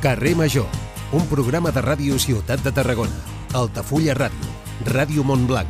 [0.00, 0.64] Carrer Major,
[1.12, 3.18] un programa de ràdio Ciutat de Tarragona,
[3.52, 4.46] Altafulla Ràdio,
[4.88, 5.68] Ràdio Montblanc,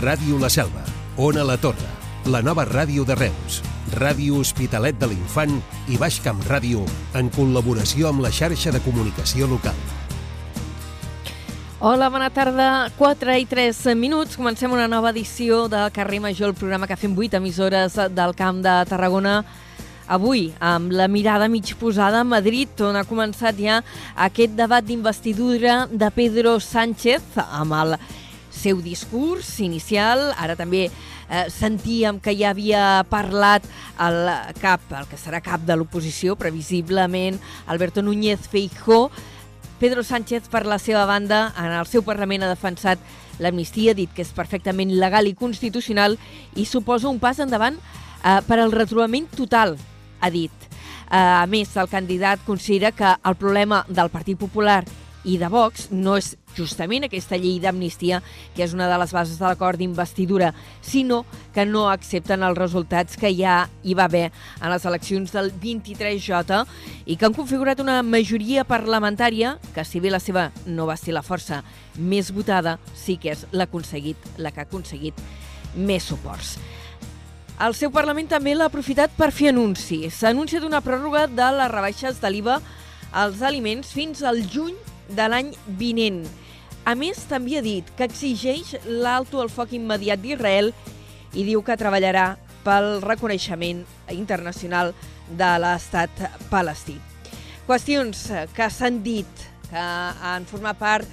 [0.00, 0.86] Ràdio La Selva,
[1.20, 1.90] Ona La Torre,
[2.24, 3.58] la nova ràdio de Reus,
[3.92, 6.86] Ràdio Hospitalet de l'Infant i Baix Camp Ràdio
[7.20, 9.76] en col·laboració amb la xarxa de comunicació local.
[11.78, 12.88] Hola, bona tarda.
[12.96, 14.40] 4 i 3 minuts.
[14.40, 18.64] Comencem una nova edició de Carrer Major, el programa que fem 8 emissores del Camp
[18.64, 19.42] de Tarragona.
[20.08, 23.82] Avui, amb la mirada mig posada a Madrid, on ha començat ja
[24.16, 27.92] aquest debat d'investidura de Pedro Sánchez amb el
[28.48, 30.30] seu discurs inicial.
[30.40, 33.66] Ara també eh, sentíem que ja havia parlat
[34.00, 34.30] el
[34.62, 37.36] cap, el que serà cap de l'oposició, previsiblement,
[37.68, 39.10] Alberto Núñez Feijó,
[39.78, 43.04] Pedro Sánchez, per la seva banda, en el seu Parlament ha defensat
[43.44, 46.16] l'amnistia, ha dit que és perfectament legal i constitucional
[46.56, 49.76] i suposa un pas endavant eh, per al retrobament total,
[50.20, 50.52] ha dit.
[51.10, 54.82] Eh, a més, el candidat considera que el problema del Partit Popular
[55.28, 58.20] i de Vox no és justament aquesta llei d'amnistia,
[58.54, 60.52] que és una de les bases de l'acord d'investidura,
[60.82, 61.24] sinó
[61.54, 66.62] que no accepten els resultats que ja hi va haver en les eleccions del 23J
[67.06, 71.14] i que han configurat una majoria parlamentària que, si bé la seva no va ser
[71.16, 71.62] la força
[71.98, 75.18] més votada, sí que és aconseguit, la que ha aconseguit
[75.76, 76.56] més suports.
[77.58, 80.20] El seu Parlament també l'ha aprofitat per fer anuncis.
[80.20, 82.60] S'anuncia d'una pròrroga de les rebaixes de l'IVA
[83.10, 84.76] als aliments fins al juny
[85.10, 85.50] de l'any
[85.80, 86.20] vinent.
[86.86, 90.70] A més, també ha dit que exigeix l'alto al foc immediat d'Israel
[91.34, 93.82] i diu que treballarà pel reconeixement
[94.14, 94.94] internacional
[95.28, 96.94] de l'estat palestí.
[97.66, 98.22] Qüestions
[98.54, 99.82] que s'han dit, que
[100.30, 101.10] han format part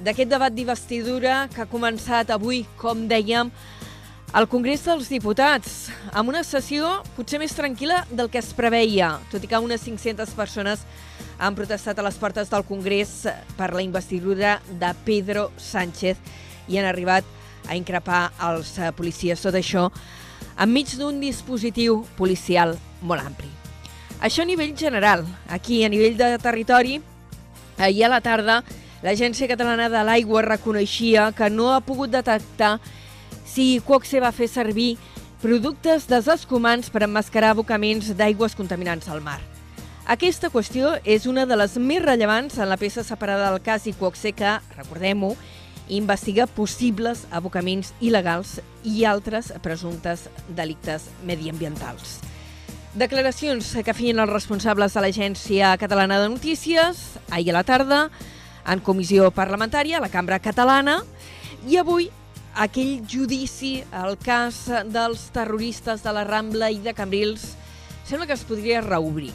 [0.00, 3.52] d'aquest debat d'investidura que ha començat avui, com dèiem,
[4.36, 9.40] al Congrés dels Diputats, amb una sessió potser més tranquil·la del que es preveia, tot
[9.40, 10.82] i que unes 500 persones
[11.40, 13.22] han protestat a les portes del Congrés
[13.56, 16.20] per la investidura de Pedro Sánchez
[16.68, 17.24] i han arribat
[17.64, 19.40] a increpar els policies.
[19.40, 19.86] Tot això
[20.60, 23.48] enmig d'un dispositiu policial molt ampli.
[24.20, 25.24] Això a nivell general.
[25.48, 27.00] Aquí, a nivell de territori,
[27.78, 28.60] ahir a la tarda,
[29.00, 32.74] l'Agència Catalana de l'Aigua reconeixia que no ha pogut detectar
[33.46, 34.96] si Coxe va fer servir
[35.40, 39.40] productes desescumants per emmascarar abocaments d'aigües contaminants al mar.
[40.06, 44.30] Aquesta qüestió és una de les més rellevants en la peça separada del cas Iquoxe
[44.38, 45.32] que, recordem-ho,
[45.88, 52.20] investiga possibles abocaments il·legals i altres presumptes delictes mediambientals.
[52.96, 58.06] Declaracions que feien els responsables de l'Agència Catalana de Notícies ahir a la tarda
[58.66, 61.02] en comissió parlamentària a la Cambra Catalana
[61.68, 62.08] i avui
[62.56, 67.52] aquell judici, el cas dels terroristes de la Rambla i de Cambrils,
[68.08, 69.32] sembla que es podria reobrir.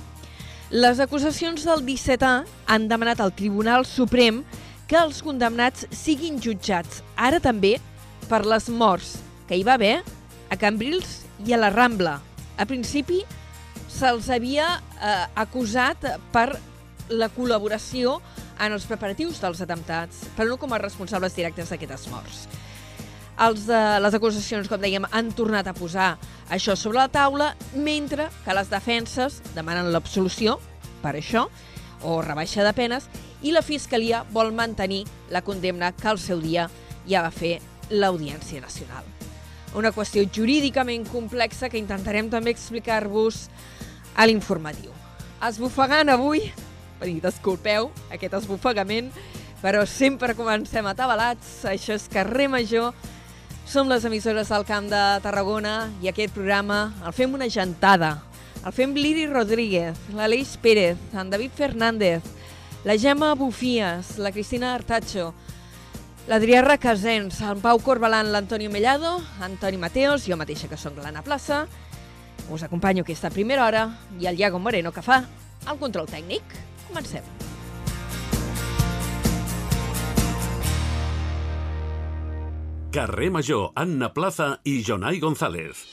[0.72, 4.42] Les acusacions del 17A han demanat al Tribunal Suprem
[4.88, 7.78] que els condemnats siguin jutjats, ara també,
[8.32, 9.18] per les morts
[9.48, 10.00] que hi va haver
[10.50, 12.18] a Cambrils i a la Rambla.
[12.58, 13.22] A principi
[13.92, 16.48] se'ls havia eh, acusat per
[17.12, 18.18] la col·laboració
[18.62, 22.46] en els preparatius dels atemptats, però no com a responsables directes d'aquestes morts.
[23.40, 26.16] Els, de les acusacions, com dèiem, han tornat a posar
[26.52, 30.60] això sobre la taula, mentre que les defenses demanen l'absolució
[31.02, 31.48] per això,
[32.04, 33.08] o rebaixa de penes,
[33.42, 36.68] i la Fiscalia vol mantenir la condemna que al seu dia
[37.08, 37.60] ja va fer
[37.90, 39.06] l'Audiència Nacional.
[39.78, 43.48] Una qüestió jurídicament complexa que intentarem també explicar-vos
[44.16, 44.92] a l'informatiu.
[45.42, 46.44] Esbufegant avui,
[47.02, 49.10] i disculpeu aquest esbufegament,
[49.62, 52.92] però sempre comencem atabalats, això és carrer major,
[53.72, 58.10] som les emissores del Camp de Tarragona i aquest programa el fem una gentada.
[58.68, 62.26] El fem l'Iri Rodríguez, l'Aleix Pérez, en David Fernández,
[62.84, 65.30] la Gemma Bufies, la Cristina Artacho,
[66.28, 71.64] l'Adrià Requesens, en Pau Corbalan, l'Antonio Mellado, Antoni Mateos, jo mateixa que sóc l'Anna Plaça.
[72.52, 73.88] Us acompanyo aquesta primera hora
[74.20, 75.24] i el Iago Moreno que fa
[75.64, 76.60] el control tècnic.
[76.90, 77.51] Comencem.
[82.92, 85.86] Carrer Major, Anna Plaza i Jonai González.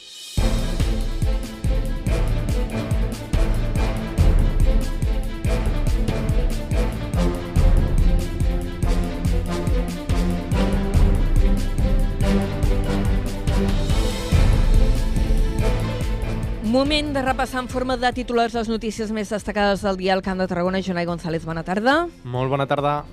[16.65, 20.43] Moment de repassar en forma de titulars les notícies més destacades del dia al Camp
[20.43, 20.83] de Tarragona.
[20.83, 22.09] Jonai González, bona tarda.
[22.27, 23.05] Molt bona tarda.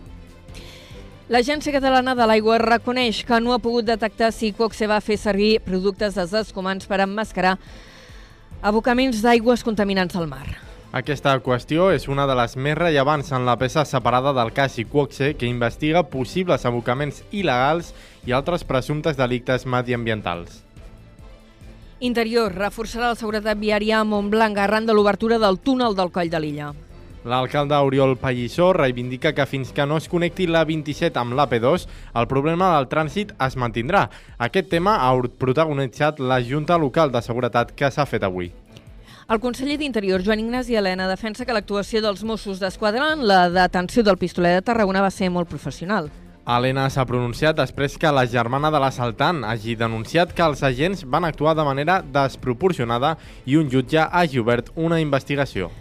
[1.26, 5.56] L'Agència Catalana de l'Aigua reconeix que no ha pogut detectar si Coxe va fer servir
[5.66, 7.56] productes desescomants per emmascarar
[8.62, 10.46] abocaments d'aigües contaminants al mar.
[10.94, 15.34] Aquesta qüestió és una de les més rellevants en la peça separada del cas Iquoxe
[15.34, 17.96] que investiga possibles abocaments il·legals
[18.30, 20.62] i altres presumptes delictes mediambientals.
[22.06, 26.40] Interior reforçarà la seguretat viària a Montblanc arran de l'obertura del túnel del Coll de
[26.40, 26.74] l'Illa.
[27.26, 31.88] L'alcalde Oriol Pallissó reivindica que fins que no es connecti la 27 amb l'AP2,
[32.22, 34.04] el problema del trànsit es mantindrà.
[34.38, 35.10] Aquest tema ha
[35.42, 38.52] protagonitzat la Junta Local de Seguretat que s'ha fet avui.
[39.26, 44.04] El conseller d'Interior, Joan Ignasi Helena, defensa que l'actuació dels Mossos d'Esquadra en la detenció
[44.06, 46.12] del pistoler de Tarragona va ser molt professional.
[46.46, 51.26] Helena s'ha pronunciat després que la germana de l'assaltant hagi denunciat que els agents van
[51.26, 53.16] actuar de manera desproporcionada
[53.50, 55.72] i un jutge hagi obert una investigació.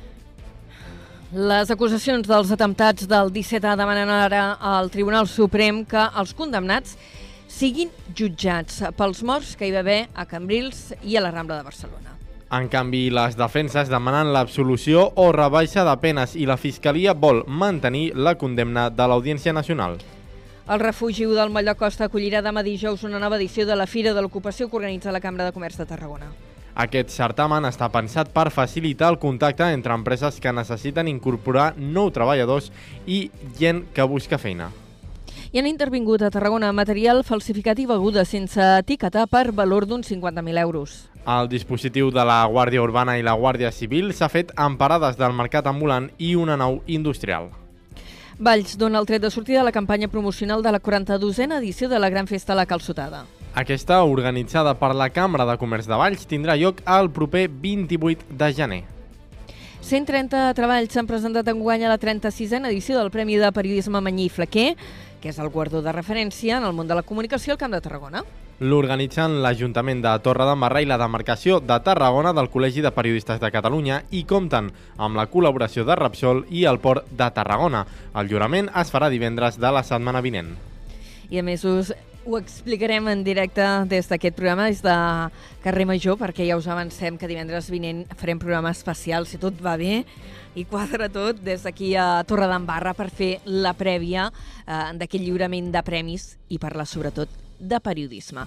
[1.34, 6.92] Les acusacions dels atemptats del 17 demanen ara al Tribunal Suprem que els condemnats
[7.50, 11.66] siguin jutjats pels morts que hi va haver a Cambrils i a la Rambla de
[11.66, 12.14] Barcelona.
[12.54, 18.12] En canvi, les defenses demanen l'absolució o rebaixa de penes i la Fiscalia vol mantenir
[18.14, 19.98] la condemna de l'Audiència Nacional.
[20.70, 24.22] El refugi del de Costa acollirà demà dijous una nova edició de la Fira de
[24.22, 26.30] l'Ocupació que organitza la Cambra de Comerç de Tarragona.
[26.74, 32.72] Aquest certamen està pensat per facilitar el contacte entre empreses que necessiten incorporar nou treballadors
[33.06, 33.28] i
[33.60, 34.72] gent que busca feina.
[35.54, 40.58] I han intervingut a Tarragona material falsificat i beguda sense etiquetar per valor d'uns 50.000
[40.58, 40.96] euros.
[41.24, 45.32] El dispositiu de la Guàrdia Urbana i la Guàrdia Civil s'ha fet amb parades del
[45.32, 47.52] mercat ambulant i una nau industrial.
[48.34, 52.02] Valls dona el tret de sortida a la campanya promocional de la 42a edició de
[52.02, 53.22] la Gran Festa a la Calçotada.
[53.54, 58.48] Aquesta, organitzada per la Cambra de Comerç de Valls, tindrà lloc el proper 28 de
[58.52, 58.82] gener.
[59.78, 64.72] 130 treballs s'han presentat enguany a la 36a edició del Premi de Periodisme Manyí Flaquer,
[65.22, 67.80] que és el guardó de referència en el món de la comunicació al Camp de
[67.84, 68.24] Tarragona.
[68.58, 73.52] L'organitzen l'Ajuntament de Torre d'Embarra i la demarcació de Tarragona del Col·legi de Periodistes de
[73.54, 77.84] Catalunya i compten amb la col·laboració de Repsol i el Port de Tarragona.
[78.18, 80.56] El jurament es farà divendres de la setmana vinent.
[81.30, 81.94] I a més us
[82.26, 84.94] ho explicarem en directe des d'aquest programa, des de
[85.64, 89.76] Carrer Major, perquè ja us avancem que divendres vinent farem programa especial, si tot va
[89.80, 90.04] bé,
[90.54, 95.72] i quadra tot des d'aquí a Torre d'Embarra per fer la prèvia eh, d'aquest lliurament
[95.74, 97.28] de premis i parlar sobretot
[97.58, 98.46] de periodisme.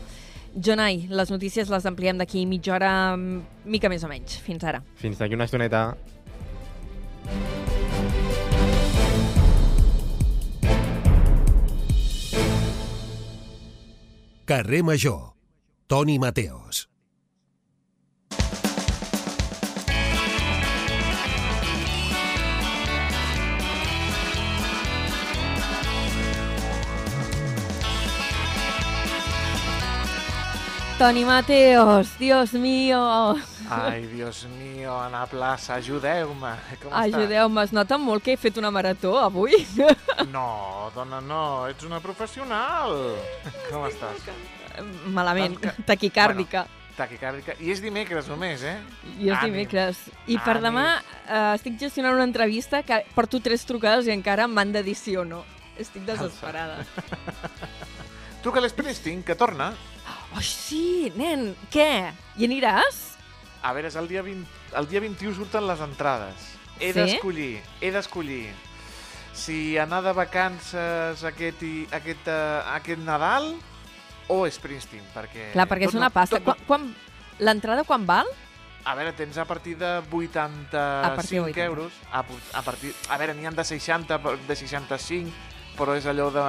[0.57, 4.39] Jonai, les notícies les ampliem d'aquí mitja hora, mica més o menys.
[4.41, 4.81] Fins ara.
[4.97, 5.91] Fins d'aquí una estoneta.
[14.47, 15.33] Carrer Major.
[15.87, 16.87] Toni Mateos.
[30.97, 33.35] Toni Mateos, Dios mío.
[33.69, 36.53] Ai, Dios mío, Ana Plaça, ajudeu-me.
[36.91, 39.65] Ajudeu-me, es nota molt que he fet una marató avui.
[40.31, 42.95] No, dona, no, ets una professional.
[43.69, 44.23] Com estàs?
[45.11, 46.65] Malament, Tanca- taquicàrdica.
[46.97, 47.53] Taquicàrdica.
[47.61, 48.77] I és dimecres només, eh?
[49.19, 49.51] I és Ànim.
[49.51, 49.99] dimecres.
[50.25, 50.63] I per Ànim.
[50.69, 50.85] demà
[51.27, 55.15] eh, estic gestionant una entrevista que porto tres trucades i encara m'han de dir sí
[55.17, 55.43] o no.
[55.77, 56.85] Estic desesperada.
[58.41, 59.73] Truca a l'Springsteen, que torna.
[60.33, 62.13] Oh, sí, nen, què?
[62.37, 63.16] Hi aniràs?
[63.67, 64.47] A veure, és el dia, 20,
[64.79, 66.47] el dia 21 surten les entrades.
[66.79, 66.99] He Sí?
[67.01, 68.47] d'escollir, he d'escollir
[69.33, 73.51] si anar de vacances aquest, i, aquest, uh, aquest Nadal
[74.31, 75.51] o Springsteen, perquè...
[75.53, 76.39] Clar, perquè és una pasta.
[76.39, 76.87] tot Quan, quan,
[77.39, 78.29] L'entrada quan val?
[78.87, 81.65] A veure, tens a partir de 85 A partir de 80.
[81.65, 81.93] euros.
[82.11, 85.29] A, a, partir, a veure, n'hi ha de 60, per- de 65,
[85.77, 86.45] però és allò de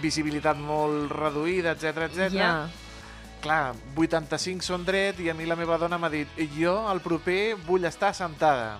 [0.00, 2.30] visibilitat molt reduïda, etc etc.
[2.32, 2.52] Ja.
[3.40, 7.54] Clar, 85 són dret i a mi la meva dona m'ha dit jo el proper
[7.66, 8.74] vull estar sentada.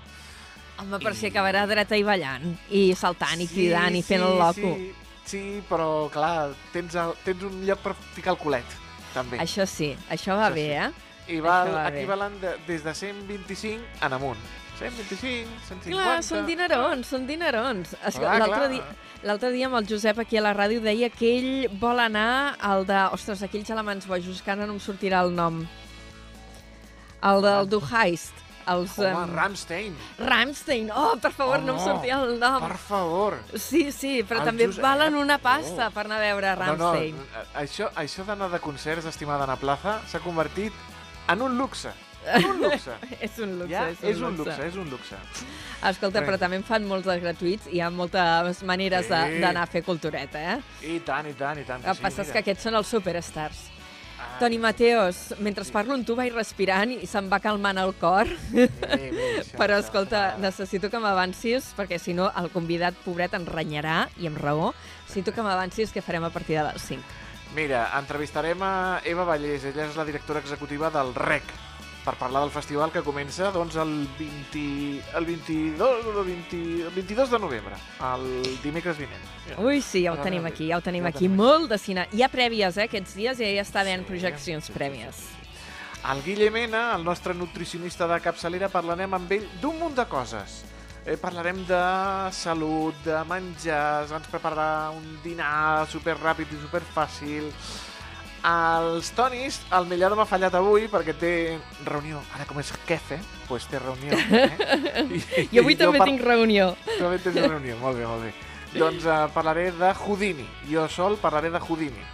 [0.81, 4.37] Home, per si I- acabarà dreta i ballant, i saltant, i cridant, i fent el
[4.41, 4.75] loco.
[4.77, 4.93] Sí,
[5.25, 8.77] sí, però clar, tens, el, tens un lloc per ficar el culet,
[9.15, 9.39] també.
[9.41, 10.77] Això sí, això va Això bé, sí.
[10.77, 11.37] eh?
[11.37, 12.07] I val, va aquí bé.
[12.11, 14.41] valen de, des de 125 en amunt.
[14.81, 15.91] 125, 150...
[15.93, 17.95] Clar, són dinerons, són dinerons.
[18.19, 18.85] L'altre dia,
[19.29, 22.87] l'altre dia amb el Josep aquí a la ràdio deia que ell vol anar al
[22.89, 22.99] de...
[23.15, 25.63] Ostres, aquells alemans bojos, que ara no em sortirà el nom.
[27.23, 28.33] El del Du Heist.
[28.71, 30.91] Els, Home, em, Ramstein, Rammstein.
[30.95, 31.85] Oh, per favor, Oh, no em no.
[31.85, 32.61] sortia el nom.
[32.63, 33.39] per favor.
[33.59, 34.83] Sí, sí, però El també Josep.
[34.85, 35.91] valen una pasta Oh.
[35.91, 37.17] per anar a veure Rammstein.
[37.17, 40.73] No, no, això, això d'anar de concerts, estimada Ana Plaza, s'ha convertit
[41.29, 41.91] en un luxe.
[42.37, 42.93] Un luxe.
[43.27, 43.87] És un luxe, ja?
[44.03, 45.17] és un, luxe, és un luxe.
[45.89, 49.41] Escolta, però també en fan molts de gratuïts i hi ha moltes maneres de- Sí.
[49.41, 50.59] d'anar a fer cultureta, eh?
[50.85, 51.81] I tant, i tant, i tant.
[51.85, 53.69] El que sí, passa és que aquests són els superstars.
[54.39, 58.67] Toni Mateos, mentre parlo amb tu vaig respirant i se'm va calmant el cor, Bé,
[58.69, 59.01] bé,
[59.41, 60.41] això, però escolta, això.
[60.45, 64.75] necessito que m'avancis, perquè si no el convidat pobret ens renyarà, i amb raó,
[65.07, 67.03] necessito que m'avancis què farem a partir de les 5.
[67.57, 71.43] Mira, entrevistarem a Eva Vallès, ella és la directora executiva del REC,
[72.11, 74.63] per parlar del festival que comença doncs, el, 20,
[75.15, 77.77] el, 22, el, 20, el 22 de novembre,
[78.09, 78.25] el
[78.65, 79.29] dimecres vinent.
[79.63, 82.09] Ui, sí, ja ho tenim aquí, ja ho tenim ja aquí, tenim molt de cine.
[82.11, 85.21] Hi ha prèvies, eh, aquests dies, ja hi està havent Sí, projeccions sí, sí, prèvies.
[85.21, 85.37] sí, sí.
[86.11, 90.65] El Guille Mena, el nostre nutricionista de capçalera, parlarem amb ell d'un munt de coses.
[91.07, 91.85] Eh, parlarem de
[92.33, 97.53] salut, de menjars, ens prepararà un dinar super ràpid i super fàcil.
[98.43, 101.33] Els Tonis, el Millado m'ha fallat avui perquè té
[101.85, 102.23] reunió.
[102.35, 103.19] Ara com és jefe,
[103.49, 104.17] doncs té reunió.
[104.17, 104.47] Eh?
[105.19, 105.21] I,
[105.53, 106.71] I avui jo també par- tinc reunió.
[106.87, 108.33] Tu també tens reunió, molt bé, molt bé.
[108.79, 110.47] Doncs uh, parlaré de Houdini.
[110.71, 112.05] Jo sol parlaré de Houdini.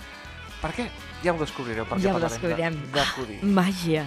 [0.62, 0.88] Per què?
[1.22, 2.74] Ja ho descobrireu, per Ja ho descobrirem.
[2.88, 3.52] de, de Houdini.
[3.54, 4.04] Màgia.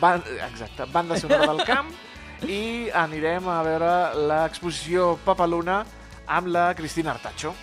[0.00, 1.88] Ban exacte, banda sonora del camp
[2.48, 3.90] i anirem a veure
[4.28, 5.82] l'exposició Papaluna
[6.26, 7.54] amb la Cristina Artacho.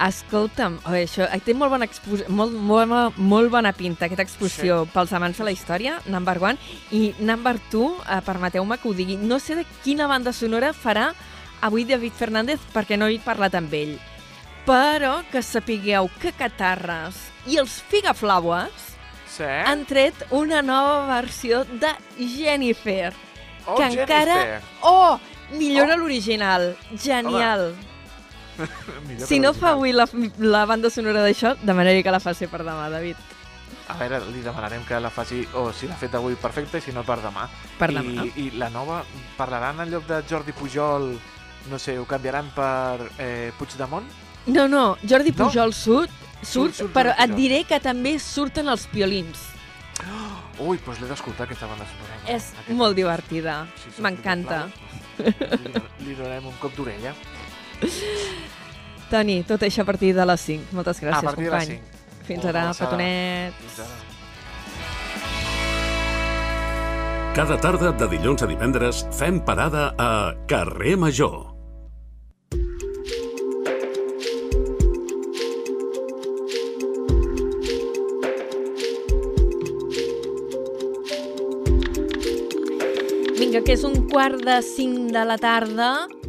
[0.00, 1.86] Escolta'm, oh, això té molt bona,
[2.32, 4.92] molt, molt, molt bona pinta, aquesta exposició sí.
[4.94, 6.56] pels amants de la història, number one,
[6.96, 11.10] i number two, eh, permeteu-me que ho digui, no sé de quina banda sonora farà
[11.60, 13.98] avui David Fernández perquè no he parlat amb ell,
[14.64, 18.88] però que sapigueu que Catarres i els Figaflaues
[19.30, 19.44] Sí?
[19.46, 23.12] han tret una nova versió de Jennifer,
[23.66, 24.34] Oh, que encara...
[24.34, 24.62] Jennifer.
[24.82, 25.20] Oh,
[25.52, 25.98] millora Oh.
[25.98, 26.76] l'original.
[26.96, 27.74] Genial.
[27.76, 27.89] Millor
[29.26, 30.06] Si no fa avui la,
[30.38, 33.16] la banda sonora d'això, demanaria que la faci per demà, David.
[33.90, 36.92] A veure, li demanarem que la faci, o si l'ha fet avui, perfecte, i si
[36.94, 37.48] no, per demà.
[37.78, 38.26] Per I, demà.
[38.38, 39.00] I la nova,
[39.36, 41.12] parlaran en lloc de Jordi Pujol,
[41.70, 44.06] no sé, ho canviaran per eh, Puigdemont?
[44.46, 45.44] No, no, Jordi No?
[45.44, 49.42] Pujol surt, surt, Surt, surt però et diré que també surten els piolins.
[50.60, 52.20] Ui, doncs l'he d'escoltar, aquesta banda sonora.
[52.30, 53.66] És Aquesta- molt divertida.
[53.82, 54.68] Sí, sí, M'encanta.
[55.20, 55.74] Li,
[56.06, 57.12] li donarem un cop d'orella.
[59.10, 60.70] Toni, tot això a partir de les 5.
[60.76, 61.80] Moltes gràcies, a partir de les company.
[61.80, 62.26] 5.
[62.28, 62.90] Fins ara, abraçada.
[62.90, 63.52] petonet.
[63.64, 64.10] Fins ara.
[67.34, 71.46] Cada tarda de dilluns a divendres fem parada a Carrer Major.
[83.38, 86.19] Vinga, que és un quart de 5 de la tarda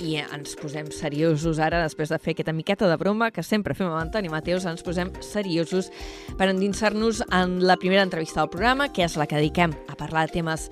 [0.00, 3.88] i ens posem seriosos ara, després de fer aquesta miqueta de broma que sempre fem
[3.88, 5.90] amb Antoni Mateus, ens posem seriosos
[6.38, 10.26] per endinsar-nos en la primera entrevista del programa, que és la que dediquem a parlar
[10.26, 10.68] de temes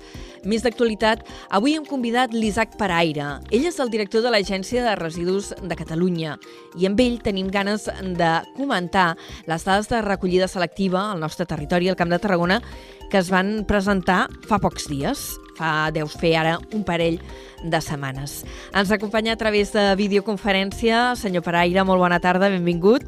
[0.49, 1.25] més d'actualitat.
[1.53, 3.39] Avui hem convidat l'Isaac Paraire.
[3.53, 6.37] Ell és el director de l'Agència de Residus de Catalunya
[6.79, 9.11] i amb ell tenim ganes de comentar
[9.49, 12.61] les dades de recollida selectiva al nostre territori, al Camp de Tarragona,
[13.09, 17.19] que es van presentar fa pocs dies, fa, deus fer ara un parell
[17.63, 18.43] de setmanes.
[18.71, 21.13] Ens acompanya a través de videoconferència.
[21.19, 23.05] Senyor Paraire, molt bona tarda, benvingut.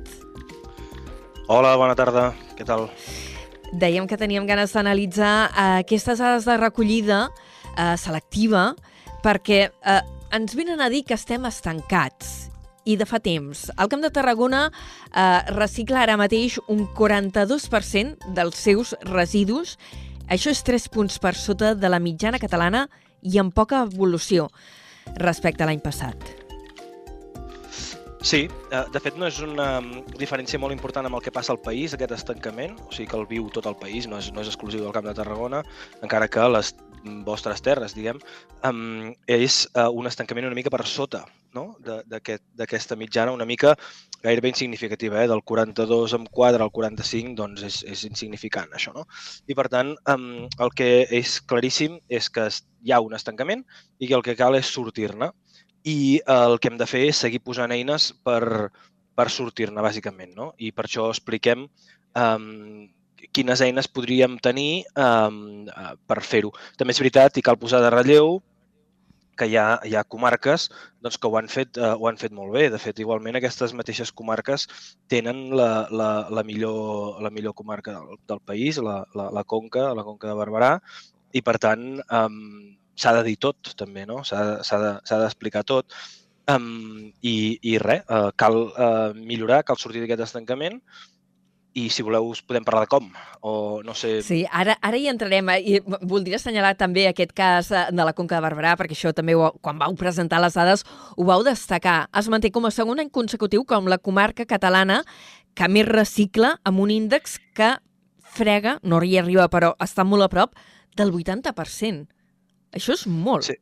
[1.47, 2.31] Hola, bona tarda.
[2.57, 2.89] Què tal?
[3.71, 7.25] Dèiem que teníem ganes d'analitzar eh, aquestes dades de recollida
[7.77, 8.73] eh, selectiva
[9.23, 10.01] perquè eh,
[10.35, 12.51] ens venen a dir que estem estancats
[12.83, 13.67] i de fa temps.
[13.77, 19.77] El Camp de Tarragona eh, recicla ara mateix un 42% dels seus residus.
[20.29, 22.87] Això és 3 punts per sota de la mitjana catalana
[23.21, 24.49] i amb poca evolució
[25.17, 26.41] respecte a l'any passat.
[28.21, 31.55] Sí, eh, de fet no és una mm, diferència molt important amb el que passa
[31.55, 34.43] al país, aquest estancament, o sigui que el viu tot el país, no és, no
[34.43, 35.63] és exclusiu del Camp de Tarragona,
[36.05, 36.69] encara que les
[37.25, 38.19] vostres terres, diguem,
[38.67, 41.23] um, és uh, un estancament una mica per sota
[41.55, 41.75] no?
[41.81, 43.75] d'aquesta mitjana, una mica
[44.23, 45.27] gairebé insignificativa, eh?
[45.27, 49.07] del 42 amb 4 al 45, doncs és, és insignificant això, no?
[49.49, 52.47] I per tant, um, el que és claríssim és que
[52.85, 53.65] hi ha un estancament
[53.99, 55.31] i que el que cal és sortir-ne
[55.83, 58.69] i eh, el que hem de fer és seguir posant eines per,
[59.17, 60.35] per sortir-ne, bàsicament.
[60.37, 60.51] No?
[60.61, 62.85] I per això expliquem um,
[63.35, 65.67] quines eines podríem tenir um,
[66.07, 66.51] per fer-ho.
[66.77, 68.39] També és veritat, i cal posar de relleu,
[69.39, 70.67] que hi ha, hi ha comarques
[71.01, 72.67] doncs, que ho han, fet, uh, ho han fet molt bé.
[72.73, 74.67] De fet, igualment, aquestes mateixes comarques
[75.09, 79.91] tenen la, la, la, millor, la millor comarca del, del país, la, la, la Conca,
[79.97, 80.75] la Conca de Barberà,
[81.33, 82.41] i per tant um,
[82.99, 84.19] s'ha de dir tot, també, no?
[84.27, 85.95] S'ha s'ha de- d'explicar tot.
[86.51, 90.81] Um, i, I res, uh, cal uh, millorar, cal sortir d'aquest estancament
[91.73, 93.07] i si voleu us podem parlar de com,
[93.47, 94.17] o no sé...
[94.25, 95.49] Sí, ara, ara hi entrarem.
[95.53, 99.13] eh, I voldria assenyalar també aquest cas eh, de la Conca de Barberà, perquè això
[99.15, 100.83] també, ho, quan vau presentar les dades,
[101.15, 102.09] ho vau destacar.
[102.17, 105.01] Es manté com a segon any consecutiu com la comarca catalana
[105.55, 107.77] que més recicla amb un índex que
[108.31, 110.55] frega, no hi arriba però està molt a prop,
[110.97, 112.07] del 80%.
[112.75, 113.47] Això és molt.
[113.47, 113.55] Sí.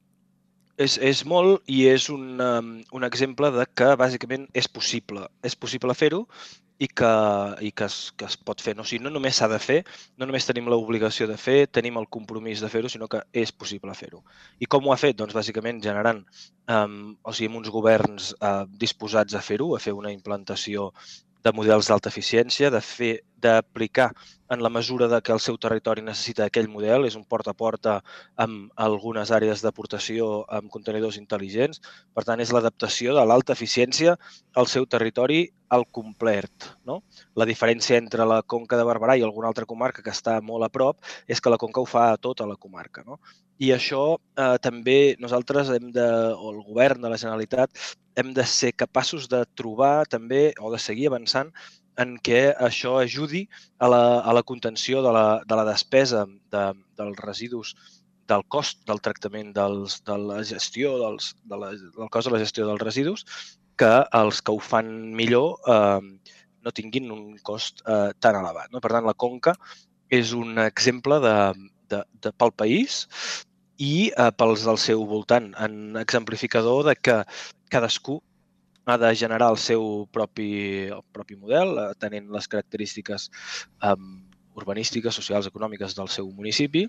[0.79, 5.25] És, és molt i és un, um, un exemple de que bàsicament és possible.
[5.43, 6.23] És possible fer-ho
[6.79, 7.11] i que,
[7.67, 8.73] i que, es, que es pot fer.
[8.77, 8.85] No?
[8.85, 9.79] O sigui, no només s'ha de fer,
[10.17, 13.95] no només tenim l'obligació de fer, tenim el compromís de fer-ho, sinó que és possible
[13.99, 14.23] fer-ho.
[14.63, 15.17] I com ho ha fet?
[15.19, 16.23] Doncs bàsicament generant,
[16.71, 20.93] um, o sigui, uns governs uh, disposats a fer-ho, a fer una implantació
[21.43, 24.09] de models d'alta eficiència, de fer d'aplicar
[24.49, 27.57] en la mesura de que el seu territori necessita aquell model, és un porta a
[27.57, 27.99] porta
[28.35, 30.29] amb algunes àrees d'aportació
[30.59, 31.83] amb contenidors intel·ligents.
[32.13, 34.17] Per tant, és l'adaptació de l'alta eficiència
[34.57, 36.71] al seu territori al complet.
[36.89, 37.03] No?
[37.37, 40.71] La diferència entre la Conca de Barberà i alguna altra comarca que està molt a
[40.73, 43.05] prop és que la Conca ho fa a tota la comarca.
[43.05, 43.19] No?
[43.59, 47.75] I això eh, també nosaltres hem de, o el govern de la Generalitat,
[48.19, 51.51] hem de ser capaços de trobar també o de seguir avançant
[51.99, 53.45] en què això ajudi
[53.79, 56.65] a la, a la contenció de la, de la despesa de,
[56.99, 57.75] dels residus
[58.29, 62.41] del cost del tractament dels, de la gestió dels, de la, del cost de la
[62.43, 63.25] gestió dels residus
[63.79, 65.99] que els que ho fan millor eh,
[66.63, 68.71] no tinguin un cost eh, tan elevat.
[68.73, 68.81] No?
[68.83, 69.55] Per tant, la Conca
[70.11, 71.35] és un exemple de,
[71.91, 73.05] de, de, pel país
[73.79, 77.21] i eh, pels del seu voltant, en exemplificador de que
[77.71, 78.19] cadascú
[78.89, 80.49] ha de generar el seu propi,
[80.89, 83.29] el propi model, eh, tenint les característiques
[83.83, 83.95] eh,
[84.59, 86.87] urbanístiques, socials, econòmiques del seu municipi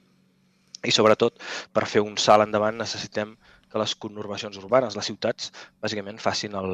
[0.81, 1.43] i sobretot
[1.77, 3.37] per fer un salt endavant necessitem
[3.71, 5.53] que les conurbacions urbanes, les ciutats,
[5.83, 6.73] bàsicament facin el,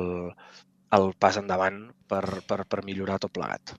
[0.97, 3.75] el pas endavant per, per, per millorar tot plegat.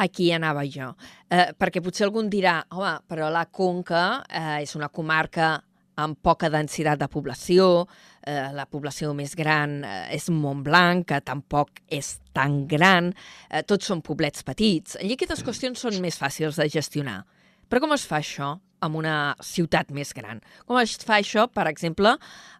[0.00, 0.92] Aquí anava jo,
[1.28, 5.56] eh, perquè potser algun dirà, home, però la Conca eh, és una comarca
[6.04, 7.86] amb poca densitat de població,
[8.22, 13.12] eh, la població més gran eh, és Montblanc, que tampoc és tan gran,
[13.50, 17.22] eh, tots són poblets petits, allí aquestes qüestions són més fàcils de gestionar.
[17.70, 20.40] Però com es fa això en una ciutat més gran?
[20.66, 22.16] Com es fa això, per exemple,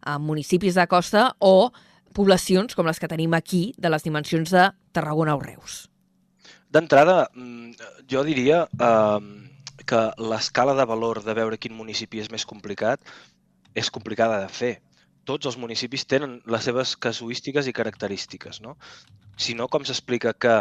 [0.07, 1.71] en municipis de costa o
[2.15, 5.87] poblacions com les que tenim aquí, de les dimensions de Tarragona o Reus?
[6.71, 9.21] D'entrada, mm, jo diria eh,
[9.87, 13.03] que l'escala de valor de veure quin municipi és més complicat
[13.75, 14.75] és complicada de fer.
[15.29, 18.77] Tots els municipis tenen les seves casuístiques i característiques, no?
[19.41, 20.55] Si no, com s'explica que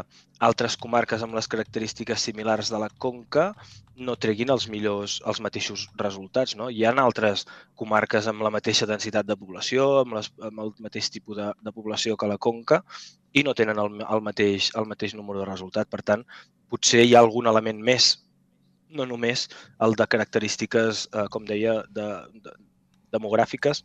[0.48, 3.50] altres comarques amb les característiques similars de la Conca
[3.96, 6.70] no treguin els millors, els mateixos resultats, no?
[6.70, 7.46] Hi ha altres
[7.76, 11.76] comarques amb la mateixa densitat de població, amb, les, amb el mateix tipus de, de
[11.76, 12.84] població que la Conca
[13.34, 15.90] i no tenen el, el, mateix, el mateix número de resultat.
[15.92, 16.24] Per tant,
[16.70, 18.18] potser hi ha algun element més
[18.90, 19.48] no només
[19.86, 22.08] el de característiques, eh, com deia, de,
[22.46, 22.56] de,
[23.16, 23.84] demogràfiques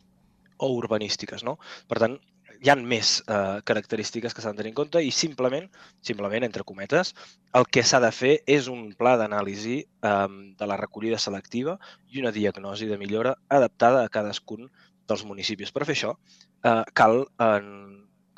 [0.59, 1.45] o urbanístiques.
[1.45, 1.59] No?
[1.91, 2.17] Per tant,
[2.65, 5.67] hi han més eh, característiques que s'han de tenir en compte i simplement,
[6.01, 7.13] simplement entre cometes,
[7.59, 10.15] el que s'ha de fer és un pla d'anàlisi eh,
[10.61, 11.77] de la recollida selectiva
[12.09, 14.71] i una diagnosi de millora adaptada a cadascun
[15.09, 15.73] dels municipis.
[15.75, 16.15] Per fer això,
[16.65, 17.69] eh, cal, en,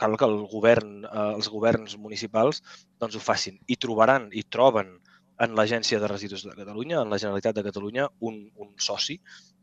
[0.00, 2.62] cal que el govern, eh, els governs municipals
[2.98, 4.96] doncs, ho facin i trobaran i troben
[5.44, 9.20] en l'Agència de Residus de Catalunya, en la Generalitat de Catalunya, un, un soci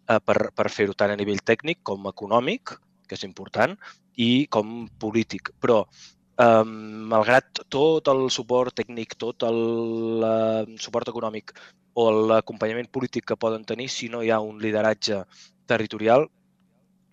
[0.10, 2.76] eh, per, per fer-ho tant a nivell tècnic com econòmic,
[3.08, 3.76] que és important,
[4.16, 5.54] i com polític.
[5.63, 5.84] Però,
[6.39, 6.63] eh,
[7.13, 11.56] malgrat tot el suport tècnic, tot el eh, suport econòmic
[11.94, 15.24] o l'acompanyament polític que poden tenir, si no hi ha un lideratge
[15.70, 16.28] territorial,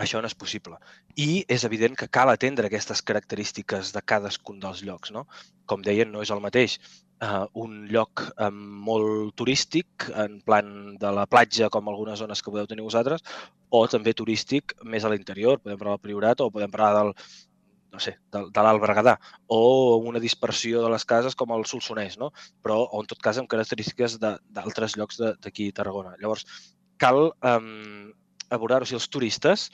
[0.00, 0.79] això no és possible.
[1.20, 5.12] I és evident que cal atendre aquestes característiques de cadascun dels llocs.
[5.12, 5.26] No?
[5.68, 6.78] Com deien, no és el mateix
[7.20, 12.52] uh, un lloc um, molt turístic, en plan de la platja, com algunes zones que
[12.52, 13.24] podeu tenir vosaltres,
[13.68, 15.61] o també turístic més a l'interior.
[15.61, 17.12] Podem parlar del Priorat o podem parlar del,
[17.92, 19.16] no sé, de, de l'Alt Berguedà,
[19.52, 19.61] o
[20.06, 22.30] una dispersió de les cases com el Solsonès, no?
[22.64, 26.16] però o en tot cas amb característiques d'altres llocs d'aquí a Tarragona.
[26.22, 26.46] Llavors,
[27.00, 28.12] cal um,
[28.50, 28.87] abordar-ho.
[28.87, 29.70] O sigui, els turistes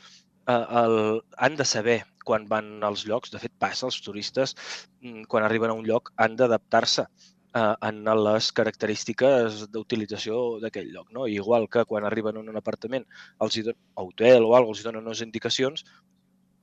[0.47, 4.57] eh, el, han de saber quan van als llocs, de fet passa, els turistes
[5.03, 11.13] mm, quan arriben a un lloc han d'adaptar-se eh, en les característiques d'utilització d'aquell lloc.
[11.15, 11.29] No?
[11.31, 13.07] Igual que quan arriben en un apartament
[13.41, 15.87] els hi donen, a hotel o alguna els hi donen unes indicacions,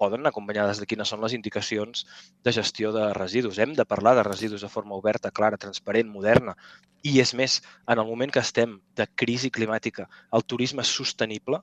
[0.04, 2.04] poden anar acompanyades de quines són les indicacions
[2.44, 3.60] de gestió de residus.
[3.62, 6.58] Hem de parlar de residus de forma oberta, clara, transparent, moderna.
[7.08, 11.62] I és més, en el moment que estem de crisi climàtica, el turisme sostenible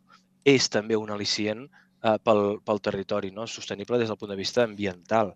[0.49, 1.67] és també un al·licient
[2.03, 3.47] eh, pel, pel territori, no?
[3.47, 5.35] sostenible des del punt de vista ambiental.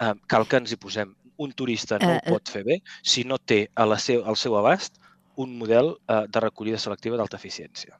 [0.00, 3.24] Eh, cal que ens hi posem un turista no uh, ho pot fer bé si
[3.24, 4.98] no té a la seu, al seu abast
[5.40, 7.96] un model uh, de recollida selectiva d'alta eficiència.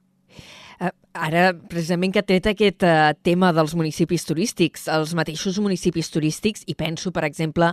[1.13, 6.63] Ara, precisament que ha tret aquest uh, tema dels municipis turístics, els mateixos municipis turístics,
[6.71, 7.67] i penso, per exemple,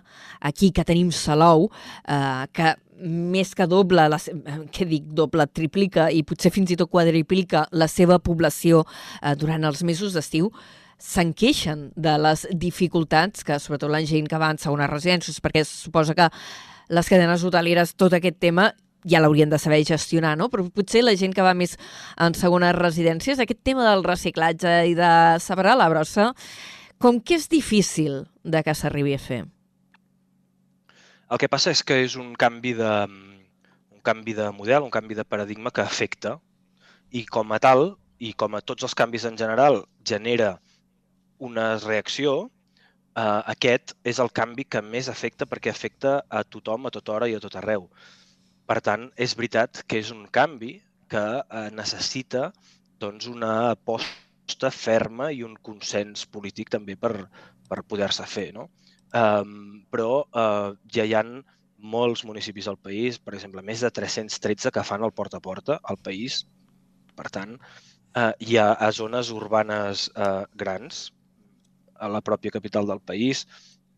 [0.50, 4.18] aquí que tenim Salou, uh, que més que doble, la,
[4.74, 9.64] què dic, doble, triplica i potser fins i tot quadriplica la seva població eh, durant
[9.68, 10.50] els mesos d'estiu,
[10.98, 15.62] se'n queixen de les dificultats que, sobretot la gent que va en segones residències, perquè
[15.64, 16.26] suposa que
[16.90, 18.72] les cadenes hoteleres, tot aquest tema,
[19.08, 20.48] ja l'haurien de saber gestionar, no?
[20.50, 21.76] Però potser la gent que va més
[22.18, 25.12] en segones residències, aquest tema del reciclatge i de
[25.44, 26.32] separar la brossa,
[26.98, 29.44] com que és difícil de que s'arribi a fer?
[31.28, 32.90] El que passa és que és un canvi de,
[33.92, 36.38] un canvi de model, un canvi de paradigma que afecta
[37.12, 40.54] i com a tal, i com a tots els canvis en general, genera
[41.48, 42.32] una reacció,
[43.12, 47.28] eh, aquest és el canvi que més afecta perquè afecta a tothom, a tota hora
[47.28, 47.84] i a tot arreu.
[48.64, 50.78] Per tant, és veritat que és un canvi
[51.12, 52.48] que eh, necessita
[53.04, 57.12] doncs, una aposta ferma i un consens polític també per,
[57.68, 58.48] per poder-se fer.
[58.56, 58.70] No?
[59.16, 61.38] Um, però uh, ja hi han
[61.78, 65.78] molts municipis al país, per exemple, més de 313 que fan el porta a porta
[65.82, 66.42] al país.
[67.16, 67.56] Per tant,
[68.18, 71.08] uh, hi ha a zones urbanes uh, grans,
[71.98, 73.46] a la pròpia capital del país,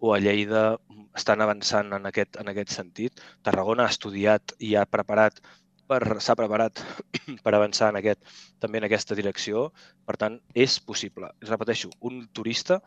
[0.01, 0.79] o a Lleida
[1.17, 3.21] estan avançant en aquest, en aquest sentit.
[3.45, 5.43] Tarragona ha estudiat i ha preparat
[5.91, 6.81] per s'ha preparat
[7.45, 8.23] per avançar en aquest,
[8.63, 9.69] també en aquesta direcció.
[10.07, 11.33] Per tant, és possible.
[11.49, 12.81] Repeteixo, un turista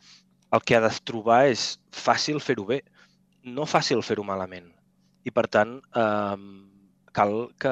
[0.53, 1.65] el que ha de trobar és
[2.03, 2.81] fàcil fer-ho bé,
[3.43, 4.69] no fàcil fer-ho malament.
[5.23, 6.37] I per tant, eh,
[7.13, 7.71] cal que,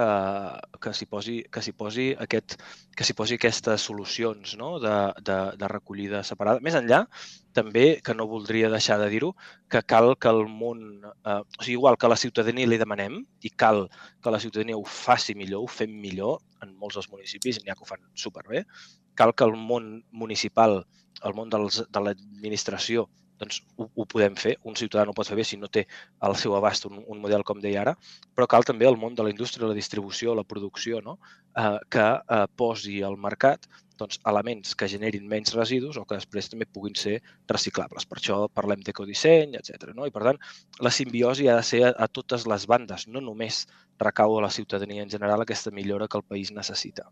[0.82, 2.56] que s'hi posi, que posi, aquest,
[2.96, 4.76] que posi aquestes solucions no?
[4.80, 4.94] de,
[5.28, 6.62] de, de recollida separada.
[6.64, 7.02] Més enllà,
[7.58, 9.34] també, que no voldria deixar de dir-ho,
[9.70, 10.86] que cal que el món,
[11.26, 13.88] eh, o sigui, igual que la ciutadania li demanem i cal
[14.24, 17.76] que la ciutadania ho faci millor, ho fem millor, en molts dels municipis n'hi ha
[17.76, 18.64] que ho fan superbé,
[19.16, 20.82] cal que el món municipal
[21.28, 23.08] el món dels, de l'administració
[23.42, 24.56] doncs ho, ho podem fer.
[24.70, 25.86] Un ciutadà no pot fer bé si no té
[26.28, 27.96] al seu abast un, un model com deia ara,
[28.38, 31.18] però cal també el món de la indústria, la distribució, la producció, no?
[31.58, 33.66] eh, que eh, posi al mercat
[34.02, 37.18] doncs, elements que generin menys residus o que després també puguin ser
[37.50, 38.06] reciclables.
[38.10, 39.92] Per això parlem d'ecodisseny, etc.
[39.98, 40.06] No?
[40.10, 40.42] I per tant,
[40.86, 43.66] la simbiosi ha de ser a, a totes les bandes, no només
[44.02, 47.10] recau a la ciutadania en general aquesta millora que el país necessita.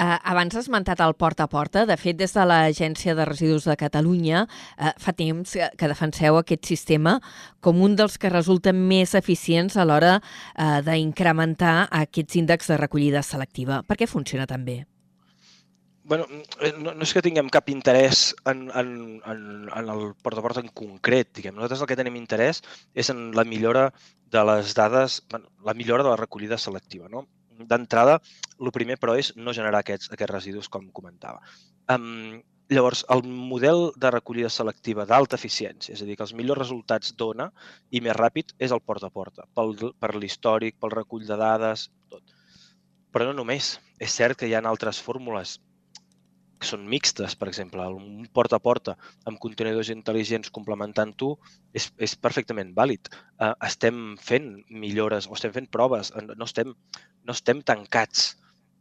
[0.00, 1.84] Eh, abans has esmentat el porta a porta.
[1.84, 6.64] De fet, des de l'Agència de Residus de Catalunya eh, fa temps que defenseu aquest
[6.64, 7.18] sistema
[7.60, 13.20] com un dels que resulta més eficients a l'hora eh, d'incrementar aquests índexs de recollida
[13.26, 13.82] selectiva.
[13.84, 14.84] Per què funciona tan bé?
[16.10, 16.26] bueno,
[16.60, 18.88] eh, no, no és que tinguem cap interès en, en,
[19.30, 21.28] en, en el porta a porta en concret.
[21.36, 21.54] Diguem.
[21.54, 22.64] Nosaltres el que tenim interès
[22.98, 23.84] és en la millora
[24.34, 27.06] de les dades, bueno, la millora de la recollida selectiva.
[27.12, 27.28] No?
[27.68, 28.18] D'entrada,
[28.60, 31.40] el primer, però, és no generar aquests, aquests residus, com comentava.
[31.92, 36.62] Um, llavors, el model de recollida selectiva d'alta eficiència, és a dir, que els millors
[36.62, 37.50] resultats dona
[37.90, 41.88] i més ràpid, és el porta a porta, pel, per l'històric, pel recull de dades,
[42.12, 42.36] tot.
[43.10, 43.78] Però no només.
[44.00, 45.58] És cert que hi ha altres fórmules
[46.60, 48.94] que són mixtes, per exemple, un porta a porta
[49.28, 51.30] amb contenidors intel·ligents complementant-ho
[51.72, 53.08] és, és perfectament vàlid.
[53.40, 56.74] Uh, estem fent millores o estem fent proves, no estem,
[57.24, 58.34] no estem tancats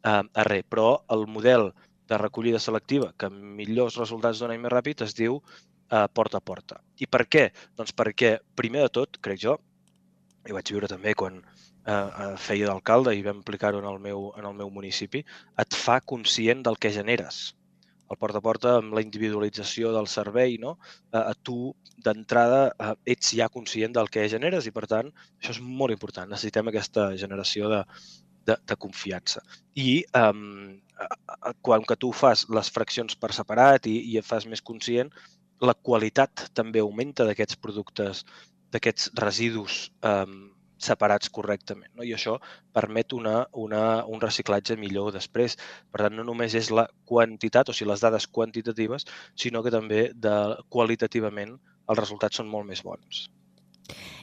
[0.03, 1.69] uh, a res, però el model
[2.09, 6.43] de recollida selectiva que millors resultats dona i més ràpid es diu uh, porta a
[6.43, 6.81] porta.
[6.99, 7.47] I per què?
[7.79, 9.55] Doncs perquè, primer de tot, crec jo,
[10.47, 14.49] i vaig viure també quan uh, feia d'alcalde i vam aplicar-ho en, el meu, en
[14.49, 15.23] el meu municipi,
[15.63, 17.53] et fa conscient del que generes
[18.09, 20.75] el porta a porta amb la individualització del servei, no?
[21.13, 21.57] Eh, tu
[22.05, 26.29] d'entrada eh, ets ja conscient del que generes i per tant això és molt important.
[26.31, 27.83] Necessitem aquesta generació de,
[28.49, 29.43] de, de confiança.
[29.77, 30.79] I um,
[31.65, 35.11] quan que tu fas les fraccions per separat i, i et fas més conscient,
[35.61, 38.23] la qualitat també augmenta d'aquests productes,
[38.73, 41.91] d'aquests residus um, separats correctament.
[41.95, 42.05] No?
[42.07, 42.37] I això
[42.75, 45.57] permet una, una, un reciclatge millor després.
[45.91, 50.09] Per tant, no només és la quantitat, o sigui, les dades quantitatives, sinó que també
[50.15, 50.37] de,
[50.71, 51.57] qualitativament
[51.89, 53.27] els resultats són molt més bons.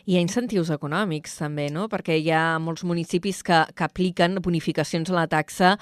[0.06, 1.88] Hi ha incentius econòmics també, no?
[1.90, 5.74] Perquè hi ha molts municipis que, que apliquen bonificacions a la taxa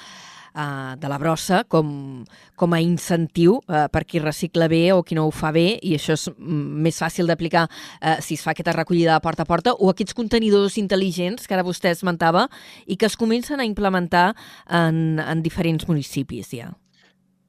[0.54, 2.24] eh, de la brossa com,
[2.56, 5.94] com a incentiu eh, per qui recicla bé o qui no ho fa bé i
[5.98, 9.50] això és mm, més fàcil d'aplicar eh, si es fa aquesta recollida de porta a
[9.50, 12.48] porta o aquests contenidors intel·ligents que ara vostè esmentava
[12.86, 14.30] i que es comencen a implementar
[14.68, 16.72] en, en diferents municipis ja.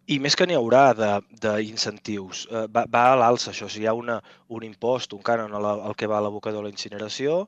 [0.06, 3.66] I més que n'hi haurà d'incentius, eh, va, va a l'alça això.
[3.66, 4.20] Sigui, hi ha una,
[4.54, 7.48] un impost, un cànon al que va a l'abocador de la incineració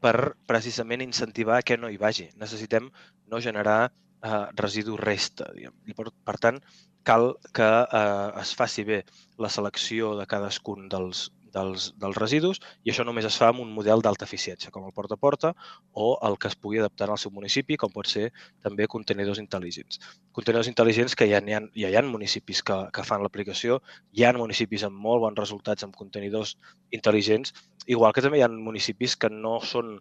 [0.00, 2.30] per precisament incentivar que no hi vagi.
[2.40, 2.88] Necessitem
[3.28, 3.90] no generar
[4.22, 5.50] eh, residu resta.
[5.54, 5.74] Diguem.
[5.86, 6.60] I per, per tant,
[7.08, 9.02] cal que eh, es faci bé
[9.38, 13.70] la selecció de cadascun dels, dels, dels residus i això només es fa amb un
[13.74, 15.52] model d'alta eficiència, com el porta a porta
[15.92, 18.28] o el que es pugui adaptar al seu municipi, com pot ser
[18.64, 20.00] també contenidors intel·ligents.
[20.36, 23.80] Contenidors intel·ligents que ja hi ha, ja hi ha municipis que, que fan l'aplicació,
[24.12, 26.56] hi ha municipis amb molt bons resultats amb contenidors
[26.94, 27.54] intel·ligents,
[27.86, 29.98] igual que també hi ha municipis que no són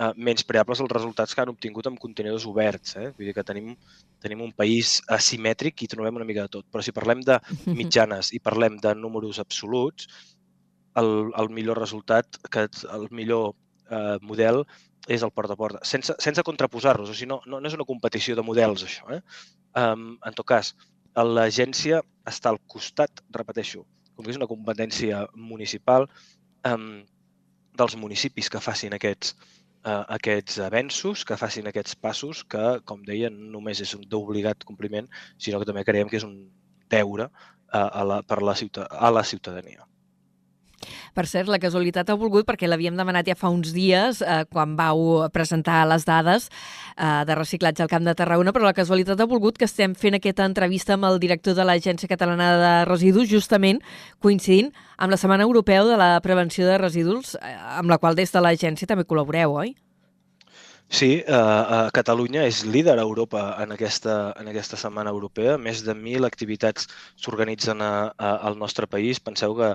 [0.00, 2.96] eh, menys preables els resultats que han obtingut amb contenidors oberts.
[2.96, 3.08] Eh?
[3.16, 3.72] Vull dir que tenim,
[4.24, 6.68] tenim un país asimètric i trobem una mica de tot.
[6.72, 7.38] Però si parlem de
[7.80, 10.08] mitjanes i parlem de números absoluts,
[11.00, 13.52] el, el millor resultat, que el millor
[13.90, 14.64] eh, model
[15.08, 17.12] és el porta a porta, sense, sense contraposar-los.
[17.12, 19.08] O sigui, no, no, no és una competició de models, això.
[19.14, 19.20] Eh?
[19.80, 20.74] Um, en tot cas,
[21.16, 23.84] l'agència està al costat, repeteixo,
[24.14, 26.06] com que és una competència municipal,
[26.68, 27.00] um,
[27.80, 29.32] dels municipis que facin aquests,
[29.84, 34.66] uh, aquests avenços, que facin aquests passos, que, com deia, no només és un d'obligat
[34.68, 36.36] compliment, sinó que també creiem que és un
[36.90, 39.89] deure uh, a la, per la ciutat, a la ciutadania.
[41.14, 44.76] Per cert, la casualitat ha volgut, perquè l'havíem demanat ja fa uns dies, eh, quan
[44.78, 46.48] vau presentar les dades
[46.96, 50.16] eh, de reciclatge al Camp de Tarragona, però la casualitat ha volgut que estem fent
[50.16, 53.82] aquesta entrevista amb el director de l'Agència Catalana de Residus, justament
[54.20, 58.32] coincidint amb la Setmana Europea de la Prevenció de Residus, eh, amb la qual des
[58.32, 59.74] de l'agència també col·laboreu, oi?
[60.90, 65.54] Sí, eh, uh, Catalunya és líder a Europa en aquesta, en aquesta setmana europea.
[65.66, 69.20] Més de 1.000 activitats s'organitzen al nostre país.
[69.28, 69.68] Penseu que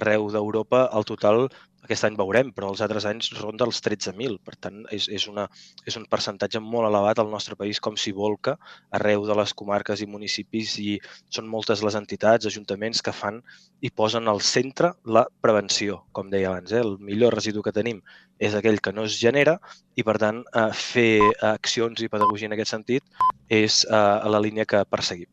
[0.00, 1.44] arreu d'Europa el total
[1.82, 4.38] aquest any veurem, però els altres anys ronda els 13.000.
[4.46, 5.48] Per tant, és, és, una,
[5.88, 8.56] és un percentatge molt elevat al nostre país, com si volca
[8.98, 10.96] arreu de les comarques i municipis i
[11.28, 13.42] són moltes les entitats, ajuntaments que fan
[13.82, 16.72] i posen al centre la prevenció, com deia abans.
[16.72, 16.82] Eh?
[16.86, 18.02] El millor residu que tenim
[18.38, 19.58] és aquell que no es genera
[19.96, 21.20] i, per tant, eh, fer
[21.52, 25.30] accions i pedagogia en aquest sentit és eh, la línia que perseguim.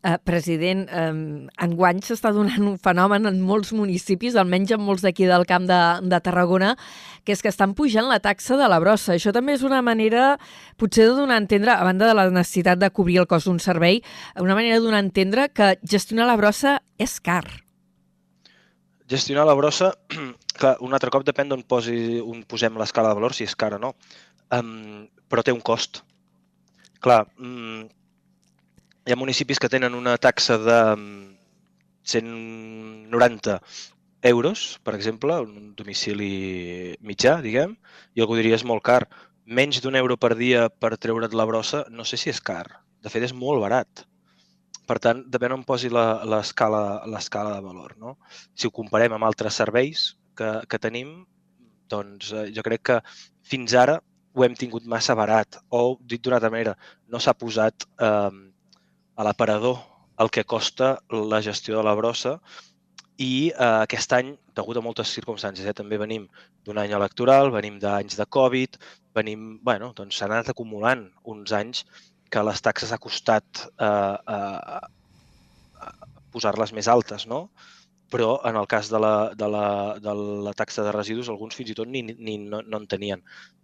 [0.00, 1.12] Eh, president, eh,
[1.60, 5.80] enguany s'està donant un fenomen en molts municipis, almenys en molts d'aquí del camp de,
[6.08, 6.70] de Tarragona,
[7.20, 9.12] que és que estan pujant la taxa de la brossa.
[9.12, 10.38] Això també és una manera,
[10.80, 13.60] potser de donar a entendre, a banda de la necessitat de cobrir el cost d'un
[13.60, 14.00] servei,
[14.40, 17.44] una manera de donar a entendre que gestionar la brossa és car.
[19.12, 19.92] Gestionar la brossa,
[20.60, 23.84] clar, un altre cop depèn d'on on posem l'escala de valor, si és cara o
[23.84, 23.92] no,
[24.56, 26.06] um, però té un cost.
[27.04, 27.84] Clar, um,
[29.10, 30.74] hi ha municipis que tenen una taxa de
[32.06, 33.58] 190 mm,
[34.30, 37.72] euros, per exemple, un domicili mitjà, diguem,
[38.14, 39.08] i algú diria és molt car.
[39.50, 42.68] Menys d'un euro per dia per treure't la brossa, no sé si és car.
[43.02, 44.04] De fet, és molt barat.
[44.86, 47.00] Per tant, depèn on posi l'escala
[47.56, 47.96] de valor.
[47.98, 48.14] No?
[48.54, 50.04] Si ho comparem amb altres serveis
[50.38, 51.24] que, que tenim,
[51.90, 53.00] doncs eh, jo crec que
[53.42, 53.98] fins ara
[54.38, 55.58] ho hem tingut massa barat.
[55.74, 56.76] O, dit d'una altra manera,
[57.10, 58.49] no s'ha posat eh,
[59.20, 59.80] a l'aparador
[60.24, 60.94] el que costa
[61.32, 62.38] la gestió de la brossa
[63.20, 66.24] i eh, aquest any, degut a moltes circumstàncies, eh, també venim
[66.64, 68.78] d'un any electoral, venim d'anys de Covid,
[69.16, 71.04] venim, bueno, doncs s'han anat acumulant
[71.34, 71.84] uns anys
[72.32, 74.80] que les taxes ha costat eh, eh,
[76.32, 77.42] posar-les més altes, no?
[78.10, 79.66] Però en el cas de la, de, la,
[80.00, 80.14] de
[80.48, 83.20] la taxa de residus, alguns fins i tot ni, ni no, no en tenien.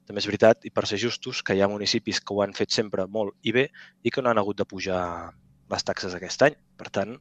[0.06, 2.76] També és veritat, i per ser justos, que hi ha municipis que ho han fet
[2.76, 3.66] sempre molt i bé
[4.04, 5.02] i que no han hagut de pujar
[5.72, 6.56] les taxes aquest any.
[6.76, 7.16] Per tant,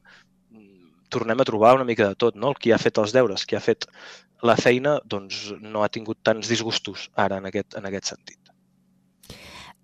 [0.50, 2.54] mm, tornem a trobar una mica de tot, no?
[2.54, 3.86] El qui ha fet els deures, qui ha fet
[4.42, 8.38] la feina, doncs no ha tingut tants disgustos ara en aquest, en aquest sentit.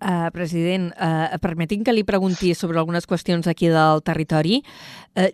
[0.03, 4.59] Uh, president, uh, permetin que li pregunti sobre algunes qüestions aquí del territori.
[5.15, 5.29] Uh,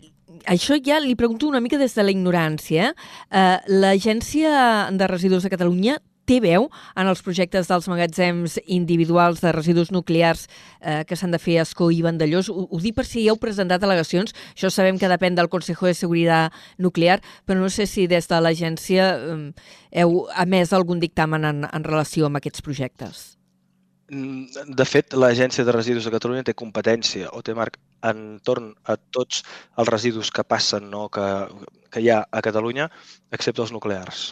[0.46, 2.92] això ja li pregunto una mica des de la ignorància.
[3.32, 5.98] Uh, L'Agència de Residus de Catalunya
[6.30, 11.42] té veu en els projectes dels magatzems individuals de residus nuclears eh, que s'han de
[11.42, 12.52] fer a Escó i Vandellós.
[12.54, 14.36] Ho, ho dic per si heu presentat al·legacions.
[14.54, 18.39] Això sabem que depèn del Consejo de Seguridad Nuclear, però no sé si des de
[18.44, 19.42] l'agència eh,
[20.04, 23.26] heu emès algun dictamen en, en relació amb aquests projectes.
[24.10, 27.78] Mm, de fet, l'Agència de Residus de Catalunya té competència o té marc
[28.10, 29.44] entorn a tots
[29.78, 31.26] els residus que passen no, que,
[31.94, 32.89] que hi ha a Catalunya,
[33.36, 34.30] excepte els nuclears.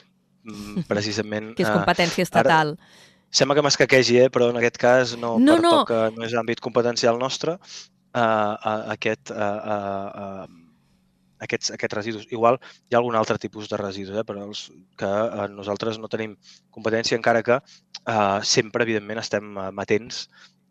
[0.47, 1.51] Mm, precisament...
[1.57, 2.75] que és competència estatal.
[2.77, 4.29] Ara, sembla que m'escaquegi, eh?
[4.33, 6.21] però en aquest cas no, no pertoca, no.
[6.21, 12.27] no és àmbit competencial nostre, uh, uh, aquest, uh, uh, uh, aquests, aquests residus.
[12.31, 14.25] Igual hi ha algun altre tipus de residus, eh?
[14.27, 14.67] però els
[14.99, 16.37] que uh, nosaltres no tenim
[16.71, 20.27] competència, encara que uh, sempre, evidentment, estem matents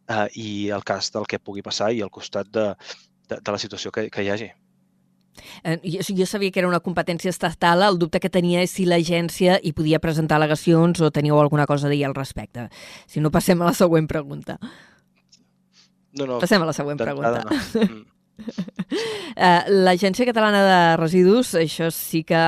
[0.09, 2.71] uh, i el cas del que pugui passar i al costat de,
[3.29, 4.55] de, de la situació que, que hi hagi.
[5.64, 8.87] Eh, jo, jo sabia que era una competència estatal, el dubte que tenia és si
[8.88, 12.68] l'agència hi podia presentar al·legacions o teníeu alguna cosa a dir al respecte.
[13.07, 14.59] Si no, passem a la següent pregunta.
[16.16, 16.38] No, no.
[16.40, 17.42] Passem a la següent pregunta.
[17.46, 17.96] No.
[18.37, 18.53] Mm.
[19.37, 22.40] Uh, L'Agència Catalana de Residus, això sí que,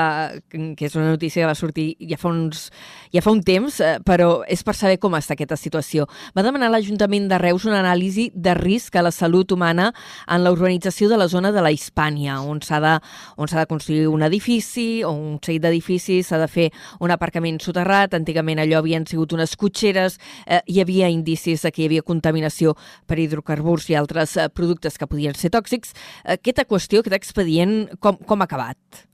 [0.53, 2.67] que és una notícia que va sortir ja fa, uns,
[3.15, 6.07] ja fa un temps, uh, però és per saber com està aquesta situació.
[6.37, 9.91] Va demanar a l'Ajuntament de Reus una anàlisi de risc a la salut humana
[10.27, 12.95] en la urbanització de la zona de la Hispània, on s'ha de,
[13.37, 16.69] on de construir un edifici o un seguit d'edificis, s'ha de fer
[17.01, 21.89] un aparcament soterrat, antigament allò havien sigut unes cotxeres, uh, hi havia indicis que hi
[21.89, 25.95] havia contaminació per hidrocarburs i altres uh, productes que podien ser tòxics.
[26.25, 29.08] Aquesta qüestió, aquest expedient, com, com ha acabat?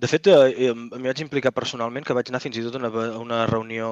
[0.00, 2.90] De fet, eh, em vaig implicar personalment, que vaig anar fins i tot a una,
[3.04, 3.88] a una reunió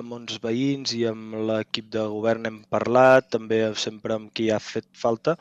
[0.00, 4.58] amb uns veïns i amb l'equip de govern hem parlat, també sempre amb qui ha
[4.60, 5.36] fet falta.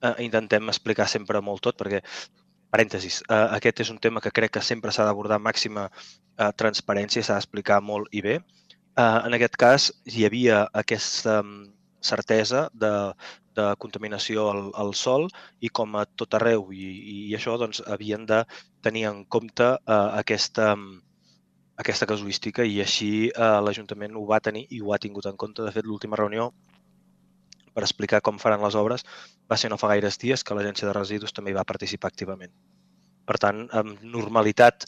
[0.00, 2.00] Eh, intentem explicar sempre molt tot, perquè,
[2.72, 7.26] parèntesis, eh, aquest és un tema que crec que sempre s'ha d'abordar màxima eh, transparència,
[7.26, 8.38] s'ha d'explicar molt i bé.
[8.40, 11.42] Eh, en aquest cas, hi havia aquesta
[12.00, 12.94] certesa de,
[13.56, 15.28] de contaminació al, al sol
[15.60, 16.88] i com a tot arreu i,
[17.28, 18.42] i això doncs, havien de
[18.84, 20.72] tenir en compte eh, aquesta,
[21.84, 25.64] aquesta casuística i així eh, l'Ajuntament ho va tenir i ho ha tingut en compte.
[25.64, 26.50] De fet, l'última reunió
[27.72, 29.04] per explicar com faran les obres
[29.48, 32.52] va ser no fa gaires dies que l'Agència de Residus també hi va participar activament.
[33.26, 34.86] Per tant, amb normalitat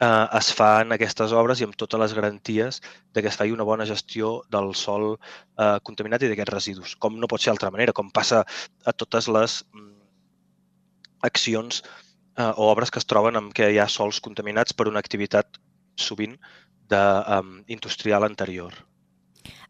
[0.00, 2.80] eh, es fan aquestes obres i amb totes les garanties
[3.14, 7.18] de que es faci una bona gestió del sol eh, contaminat i d'aquests residus, com
[7.20, 8.44] no pot ser d'altra manera, com passa
[8.84, 9.96] a totes les mm,
[11.30, 15.02] accions eh, o obres que es troben amb què hi ha sols contaminats per una
[15.02, 15.60] activitat
[16.00, 16.38] sovint
[16.90, 17.02] de,
[17.38, 18.72] um, industrial anterior.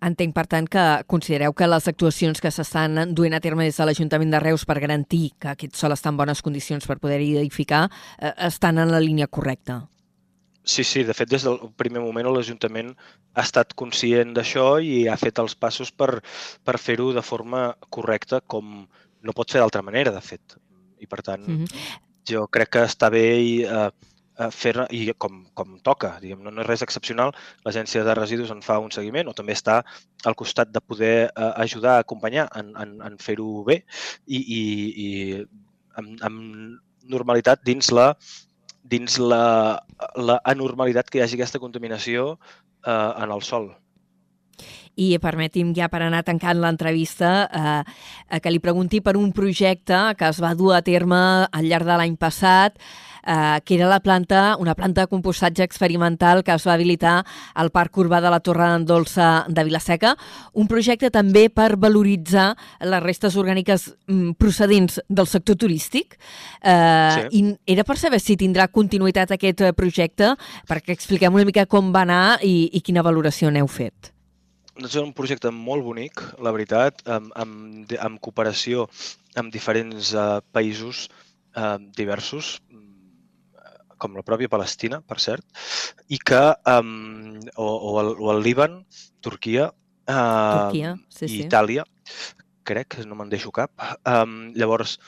[0.01, 3.87] Entenc, per tant, que considereu que les actuacions que s'estan duent a terme des de
[3.87, 7.89] l'Ajuntament de Reus per garantir que aquest sol està en bones condicions per poder edificar
[8.19, 9.83] eh, estan en la línia correcta.
[10.63, 12.93] Sí, sí, de fet, des del primer moment l'Ajuntament
[13.35, 16.21] ha estat conscient d'això i ha fet els passos per,
[16.65, 18.85] per fer-ho de forma correcta, com
[19.23, 20.57] no pot ser d'altra manera, de fet.
[21.01, 21.99] I, per tant, mm -hmm.
[22.29, 23.91] jo crec que està bé i, eh,
[24.49, 27.33] fer i com, com toca, diguem, no, no és res excepcional,
[27.67, 29.83] l'Agència de Residus en fa un seguiment o també està
[30.25, 33.83] al costat de poder eh, ajudar, acompanyar en, en, en fer-ho bé
[34.27, 34.63] i, i,
[35.05, 35.09] i
[36.01, 38.15] amb, amb normalitat dins la
[38.83, 39.81] dins la,
[40.17, 42.35] la anormalitat que hi hagi aquesta contaminació
[42.87, 43.71] eh, en el sol.
[45.01, 50.29] I permeti'm ja per anar tancant l'entrevista eh, que li pregunti per un projecte que
[50.29, 52.77] es va dur a terme al llarg de l'any passat
[53.27, 57.71] eh, que era la planta, una planta de compostatge experimental que es va habilitar al
[57.71, 60.15] Parc Urbà de la Torre d'en Dolça de Vilaseca,
[60.55, 66.17] un projecte també per valoritzar les restes orgàniques mm, procedents del sector turístic.
[66.63, 67.43] Eh, sí.
[67.43, 70.35] I era per saber si tindrà continuïtat aquest eh, projecte,
[70.69, 74.13] perquè expliquem una mica com va anar i, i quina valoració n'heu fet.
[74.81, 78.87] És un projecte molt bonic, la veritat, amb, amb, amb cooperació
[79.39, 81.09] amb diferents uh, països
[81.57, 82.59] uh, diversos,
[84.01, 85.47] com la pròpia Palestina, per cert,
[86.09, 88.81] i que, um, o, o, el, o el Líban,
[89.25, 91.41] Turquia, uh, Turquia sí, i sí.
[91.47, 91.85] Itàlia,
[92.67, 93.73] crec, no me'n deixo cap.
[94.09, 94.99] Um, llavors,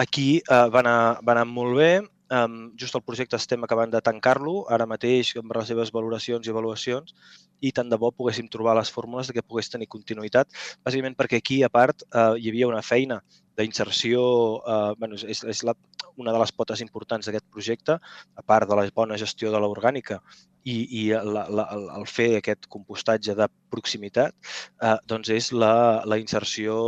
[0.00, 1.90] aquí uh, va, anar, va anar molt bé,
[2.34, 6.54] um, just el projecte estem acabant de tancar-lo, ara mateix amb les seves valoracions i
[6.54, 7.14] avaluacions,
[7.60, 10.50] i tant de bo poguéssim trobar les fórmules de que pogués tenir continuïtat,
[10.86, 13.22] bàsicament perquè aquí, a part, uh, hi havia una feina
[13.58, 14.20] d'inserció,
[14.62, 15.74] eh, bueno, és, és la,
[16.16, 20.20] una de les potes importants d'aquest projecte, a part de la bona gestió de l'orgànica
[20.64, 21.66] i, i la, la,
[21.98, 24.36] el fer aquest compostatge de proximitat,
[24.82, 25.74] eh, doncs és la,
[26.06, 26.78] la inserció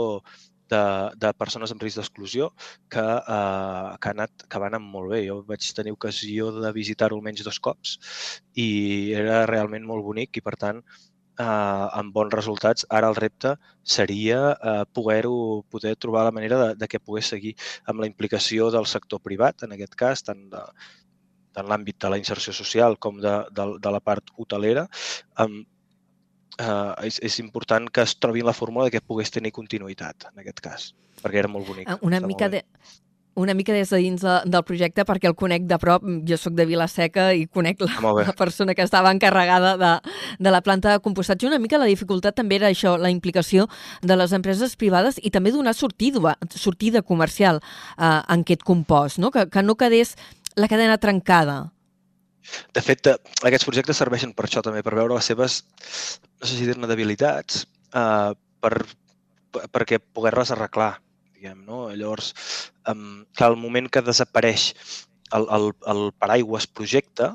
[0.71, 0.83] de,
[1.23, 2.51] de persones amb risc d'exclusió
[2.93, 5.25] que, eh, que, anat, que va anar molt bé.
[5.27, 7.97] Jo vaig tenir ocasió de visitar-ho almenys dos cops
[8.55, 8.69] i
[9.19, 10.85] era realment molt bonic i, per tant,
[11.41, 12.87] eh, amb bons resultats.
[12.91, 13.55] Ara el repte
[13.97, 17.57] seria eh, poder-ho poder trobar la manera de, de que pogués seguir
[17.91, 20.63] amb la implicació del sector privat, en aquest cas, tant de,
[21.57, 24.87] tant l'àmbit de la inserció social com de, de, de la part hotelera,
[25.43, 25.61] um,
[26.59, 30.45] eh, és, és important que es trobi la fórmula de que pogués tenir continuïtat, en
[30.45, 30.91] aquest cas,
[31.23, 31.91] perquè era molt bonic.
[31.91, 32.65] Ah, una mica de,
[33.41, 36.05] una mica des de dins de, del projecte perquè el conec de prop.
[36.29, 39.93] Jo sóc de Vilaseca i conec la, ah, la persona que estava encarregada de,
[40.39, 41.49] de la planta de compostatge.
[41.49, 43.67] Una mica la dificultat també era això, la implicació
[44.03, 49.33] de les empreses privades i també donar sortida, sortida comercial eh, en aquest compost, no?
[49.35, 50.17] Que, que no quedés
[50.57, 51.71] la cadena trencada.
[52.75, 55.63] De fet, eh, aquests projectes serveixen per això també, per veure les seves,
[56.41, 58.75] no sé si dir-ne, debilitats, eh, per,
[59.73, 60.95] perquè poder-les arreglar
[61.41, 61.89] diguem, no?
[61.97, 62.35] Llavors,
[62.93, 64.75] um, que al moment que desapareix
[65.33, 67.33] el, el, el paraigües projecte,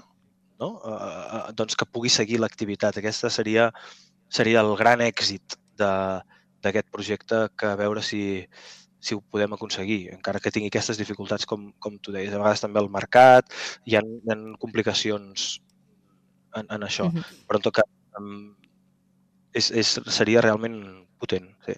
[0.61, 0.69] no?
[0.85, 3.01] Uh, doncs que pugui seguir l'activitat.
[3.01, 3.71] Aquesta seria,
[4.29, 8.45] seria el gran èxit d'aquest projecte que a veure si,
[9.01, 12.33] si ho podem aconseguir, encara que tingui aquestes dificultats, com, com tu deies.
[12.33, 13.49] A vegades també el mercat,
[13.85, 15.49] hi ha, hi ha complicacions
[16.55, 17.09] en, en això.
[17.09, 17.41] Mhm.
[17.49, 17.89] Però en tot cas,
[18.21, 18.53] um,
[19.55, 20.79] és, és, seria realment
[21.19, 21.51] potent.
[21.65, 21.75] Sí.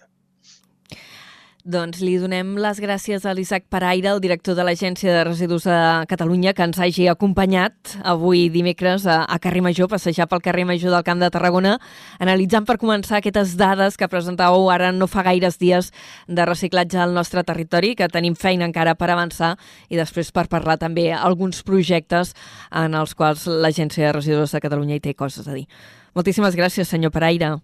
[1.68, 5.80] Doncs li donem les gràcies a l'Isaac Paraire, el director de l'Agència de Residus de
[6.08, 10.96] Catalunya, que ens hagi acompanyat avui dimecres a, a Carrer Major, passejar pel carrer Major
[10.96, 11.76] del Camp de Tarragona,
[12.24, 15.92] analitzant per començar aquestes dades que presentàveu ara no fa gaires dies
[16.32, 19.58] de reciclatge al nostre territori, que tenim feina encara per avançar,
[19.92, 22.32] i després per parlar també alguns projectes
[22.72, 25.68] en els quals l'Agència de Residus de Catalunya hi té coses a dir.
[26.16, 27.58] Moltíssimes gràcies, senyor Paraire.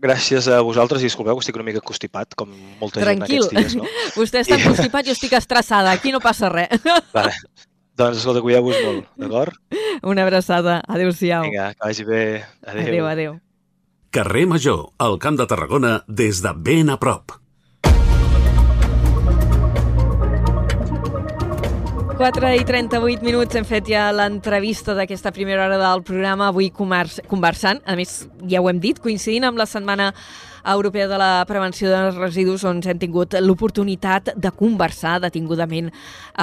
[0.00, 3.44] Gràcies a vosaltres i disculpeu que estic una mica constipat, com molta Tranquil.
[3.44, 3.88] gent aquests dies, no?
[4.20, 5.92] Vostè està constipat, jo estic estressada.
[5.92, 6.72] Aquí no passa res.
[7.16, 7.34] Vale.
[8.00, 9.56] Doncs escolta, cuideu-vos molt, d'acord?
[10.08, 10.78] Una abraçada.
[10.88, 11.44] Adéu-siau.
[11.50, 12.22] Vinga, que vagi bé.
[12.64, 12.86] Adéu.
[12.86, 13.34] Adéu, adéu.
[14.10, 17.36] Carrer Major, al Camp de Tarragona, des de ben a prop.
[22.20, 27.78] 4 i 38 minuts hem fet ja l'entrevista d'aquesta primera hora del programa, avui conversant,
[27.88, 28.10] a més
[28.44, 30.10] ja ho hem dit, coincidint amb la Setmana
[30.68, 35.88] Europea de la Prevenció de Residus, on hem tingut l'oportunitat de conversar detingudament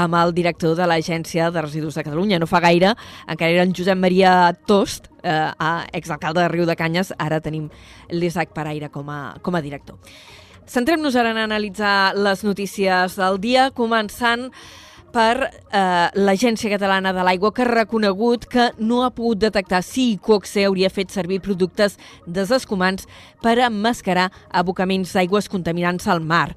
[0.01, 2.41] amb el director de l'Agència de Residus de Catalunya.
[2.41, 2.95] No fa gaire,
[3.27, 4.33] encara era en Josep Maria
[4.65, 5.37] Tost, eh,
[5.93, 7.69] exalcalde de Riu de Canyes, ara tenim
[8.09, 10.01] l'Isaac Paraire com a, com a director.
[10.65, 14.49] Centrem-nos ara en analitzar les notícies del dia, començant
[15.17, 20.11] per eh, l'Agència Catalana de l'Aigua, que ha reconegut que no ha pogut detectar si
[20.13, 21.95] Icoxe hauria fet servir productes
[22.27, 23.07] desescumants
[23.41, 24.27] per emmascarar
[24.61, 26.51] abocaments d'aigües contaminants al mar.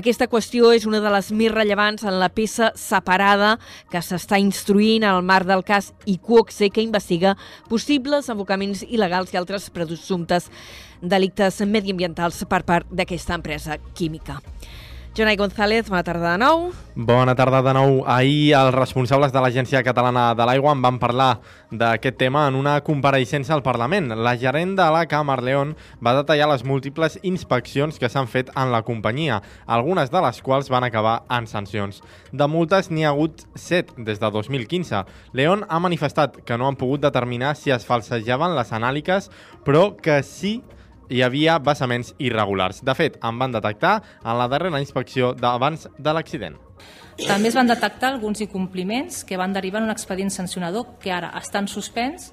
[0.00, 3.58] Aquesta qüestió és una de les més rellevants en la peça separada
[3.92, 7.36] que s'està instruint al marc del cas Icoxe, que investiga
[7.68, 10.48] possibles abocaments il·legals i altres presumptes
[11.02, 14.40] delictes mediambientals per part d'aquesta empresa química.
[15.16, 16.66] Jonai González, bona tarda de nou.
[16.94, 18.02] Bona tarda de nou.
[18.04, 21.38] Ahir els responsables de l'Agència Catalana de l'Aigua en van parlar
[21.72, 24.10] d'aquest tema en una compareixença al Parlament.
[24.12, 25.72] La gerent de la Camar León
[26.04, 30.68] va detallar les múltiples inspeccions que s'han fet en la companyia, algunes de les quals
[30.68, 32.02] van acabar en sancions.
[32.28, 35.06] De multes n'hi ha hagut 7 des de 2015.
[35.32, 39.32] León ha manifestat que no han pogut determinar si es falsejaven les anàliques,
[39.64, 40.58] però que sí
[41.08, 42.82] hi havia vessaments irregulars.
[42.84, 46.56] De fet, en van detectar en la darrera inspecció d'abans de l'accident.
[47.16, 51.32] També es van detectar alguns incompliments que van derivar en un expedient sancionador que ara
[51.40, 52.32] estan suspens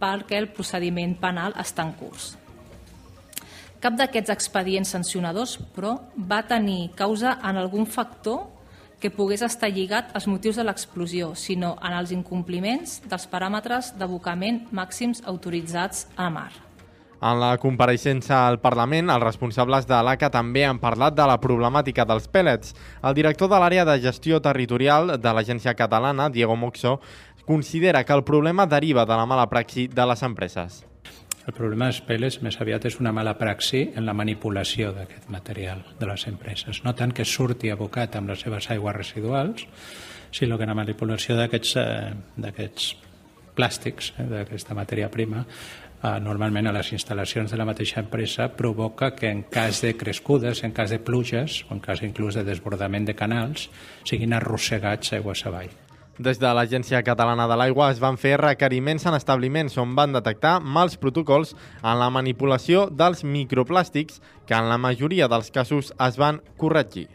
[0.00, 2.32] perquè el procediment penal està en curs.
[3.78, 8.48] Cap d'aquests expedients sancionadors, però, va tenir causa en algun factor
[8.98, 14.64] que pogués estar lligat als motius de l'explosió, sinó en els incompliments dels paràmetres d'abocament
[14.74, 16.67] màxims autoritzats a mar.
[17.18, 22.04] En la compareixença al Parlament, els responsables de l'ACA també han parlat de la problemàtica
[22.06, 22.76] dels pèl·lets.
[23.02, 27.00] El director de l'àrea de gestió territorial de l'Agència Catalana, Diego Moxó,
[27.44, 30.84] considera que el problema deriva de la mala praxi de les empreses.
[31.48, 35.80] El problema dels pèl·lets més aviat és una mala praxi en la manipulació d'aquest material
[35.98, 36.82] de les empreses.
[36.84, 39.64] No tant que surti abocat amb les seves aigües residuals,
[40.30, 43.06] sinó que la manipulació d'aquests eh,
[43.58, 45.46] plàstics, eh, d'aquesta matèria prima,
[46.02, 50.72] normalment a les instal·lacions de la mateixa empresa provoca que en cas de crescudes, en
[50.72, 53.68] cas de pluges o en cas inclús de desbordament de canals
[54.06, 55.74] siguin arrossegats aigües avall.
[56.18, 60.58] Des de l'Agència Catalana de l'Aigua es van fer requeriments en establiments on van detectar
[60.60, 66.42] mals protocols en la manipulació dels microplàstics que en la majoria dels casos es van
[66.58, 67.06] corregir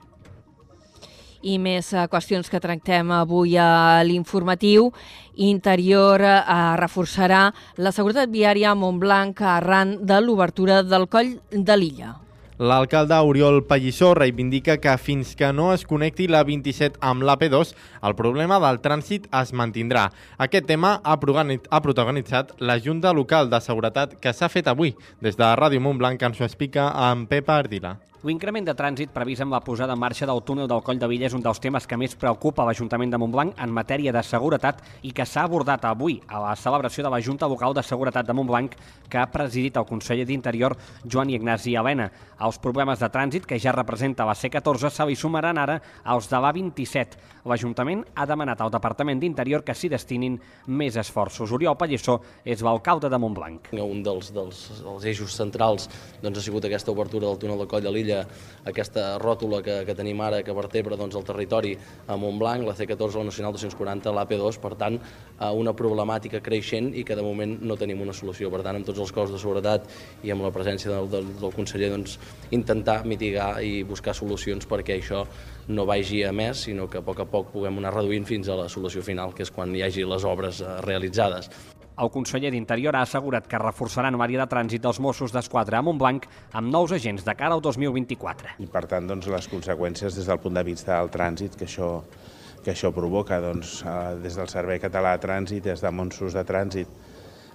[1.43, 4.89] i més uh, qüestions que tractem avui a l'informatiu.
[5.35, 7.45] Interior uh, reforçarà
[7.77, 12.15] la seguretat viària a Montblanc arran de l'obertura del coll de l'illa.
[12.63, 17.73] L'alcalde Oriol Pallissó reivindica que fins que no es connecti la 27 amb l'AP2,
[18.05, 20.05] el problema del trànsit es mantindrà.
[20.37, 24.93] Aquest tema ha protagonitzat la Junta Local de Seguretat que s'ha fet avui.
[25.19, 27.97] Des de Ràdio Montblanc ens ho explica en Pepa Ardila.
[28.23, 31.25] L'increment de trànsit previst amb la posada en marxa del túnel del Coll de Villa
[31.27, 35.11] és un dels temes que més preocupa l'Ajuntament de Montblanc en matèria de seguretat i
[35.11, 38.77] que s'ha abordat avui a la celebració de la Junta Local de Seguretat de Montblanc
[39.11, 42.07] que ha presidit el conseller d'Interior Joan Ignasi Helena.
[42.39, 46.39] Els problemes de trànsit que ja representa la C14 se li sumaran ara als de
[46.39, 47.19] l'A27.
[47.43, 50.39] L'Ajuntament ha demanat al Departament d'Interior que s'hi destinin
[50.71, 51.51] més esforços.
[51.51, 53.73] Oriol Pallissó és l'alcalde de Montblanc.
[53.75, 55.89] Un dels, dels els eixos centrals
[56.23, 58.25] doncs, ha sigut aquesta obertura del túnel del Coll de l'Illa Cruïlla,
[58.63, 61.73] aquesta ròtula que, que tenim ara que vertebra doncs, el territori
[62.07, 64.99] a Montblanc, la C14, la Nacional 240, l'AP2, per tant,
[65.59, 68.51] una problemàtica creixent i que de moment no tenim una solució.
[68.53, 69.89] Per tant, amb tots els cossos de seguretat
[70.23, 72.15] i amb la presència del, del, del conseller, doncs,
[72.55, 75.25] intentar mitigar i buscar solucions perquè això
[75.67, 78.57] no vagi a més, sinó que a poc a poc puguem anar reduint fins a
[78.59, 81.51] la solució final, que és quan hi hagi les obres eh, realitzades.
[81.93, 86.25] El conseller d'Interior ha assegurat que reforçaran l'àrea de trànsit dels Mossos d'Esquadra a Montblanc
[86.57, 88.55] amb nous agents de cara al 2024.
[88.65, 91.91] I per tant, doncs, les conseqüències des del punt de vista del trànsit que això,
[92.65, 96.43] que això provoca, doncs, eh, des del Servei Català de Trànsit, des de Mossos de
[96.49, 96.97] Trànsit,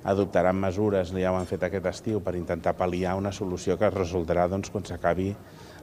[0.05, 4.47] adoptaran mesures, ja ho han fet aquest estiu, per intentar pal·liar una solució que resultarà
[4.47, 5.33] doncs, quan s'acabi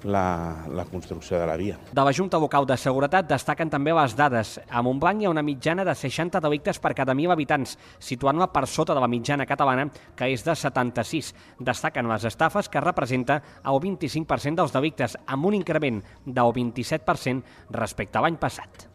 [0.06, 1.80] la, la construcció de la via.
[1.92, 4.56] De la Junta Local de Seguretat destaquen també les dades.
[4.70, 8.68] A Montblanc hi ha una mitjana de 60 delictes per cada 1.000 habitants, situant-la per
[8.70, 11.34] sota de la mitjana catalana, que és de 76.
[11.60, 18.20] Destaquen les estafes, que representa el 25% dels delictes, amb un increment del 27% respecte
[18.20, 18.90] a l'any passat.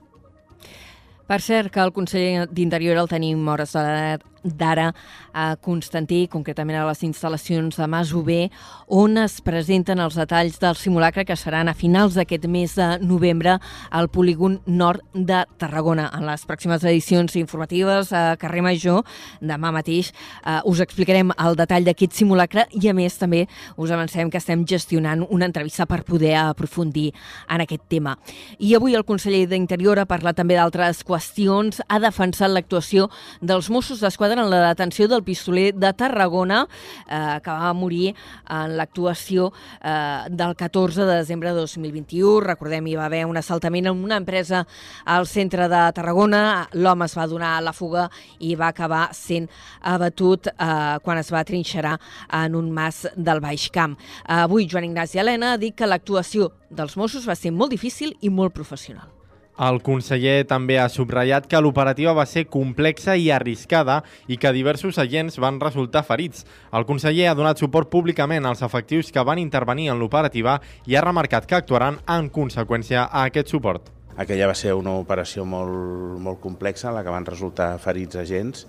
[1.30, 3.76] Per cert, que el conseller d'Interior el tenim hores
[4.44, 4.94] d'ara
[5.32, 8.30] a Constantí, concretament a les instal·lacions de Mas UB,
[8.88, 13.58] on es presenten els detalls del simulacre que seran a finals d'aquest mes de novembre
[13.90, 16.08] al polígon nord de Tarragona.
[16.16, 19.04] En les pròximes edicions informatives a Carrer Major,
[19.40, 20.12] demà mateix,
[20.44, 24.64] eh, us explicarem el detall d'aquest simulacre i, a més, també us avancem que estem
[24.66, 27.12] gestionant una entrevista per poder aprofundir
[27.48, 28.16] en aquest tema.
[28.58, 33.08] I avui el conseller d'Interior ha parlat també d'altres qüestions, ha defensat l'actuació
[33.40, 36.66] dels Mossos d'Esquadra en la detenció del pistoler de Tarragona,
[37.08, 38.14] eh, que va morir
[38.48, 39.50] en l'actuació
[39.82, 42.40] eh, del 14 de desembre de 2021.
[42.46, 44.66] Recordem, hi va haver un assaltament en una empresa
[45.04, 46.68] al centre de Tarragona.
[46.72, 48.08] L'home es va donar a la fuga
[48.38, 49.48] i va acabar sent
[49.80, 51.98] abatut eh, quan es va trinxerar
[52.42, 53.98] en un mas del Baix Camp.
[53.98, 58.16] Eh, avui Joan Ignasi Helena ha dit que l'actuació dels Mossos va ser molt difícil
[58.20, 59.19] i molt professional.
[59.58, 63.98] El conseller també ha subratllat que l'operativa va ser complexa i arriscada
[64.28, 66.46] i que diversos agents van resultar ferits.
[66.72, 71.04] El conseller ha donat suport públicament als efectius que van intervenir en l'operativa i ha
[71.04, 73.90] remarcat que actuaran en conseqüència a aquest suport.
[74.16, 78.66] Aquella va ser una operació molt, molt complexa en la que van resultar ferits agents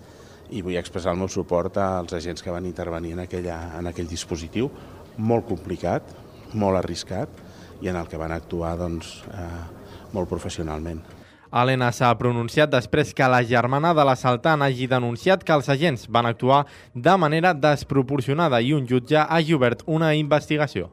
[0.51, 4.07] i vull expressar el meu suport als agents que van intervenir en, aquella, en aquell
[4.07, 4.69] dispositiu
[5.17, 6.11] molt complicat,
[6.53, 7.40] molt arriscat
[7.81, 9.49] i en el que van actuar doncs, eh,
[10.13, 11.01] molt professionalment.
[11.51, 16.29] Helena s'ha pronunciat després que la germana de l'assaltant hagi denunciat que els agents van
[16.29, 16.63] actuar
[16.95, 20.87] de manera desproporcionada i un jutge hagi obert una investigació.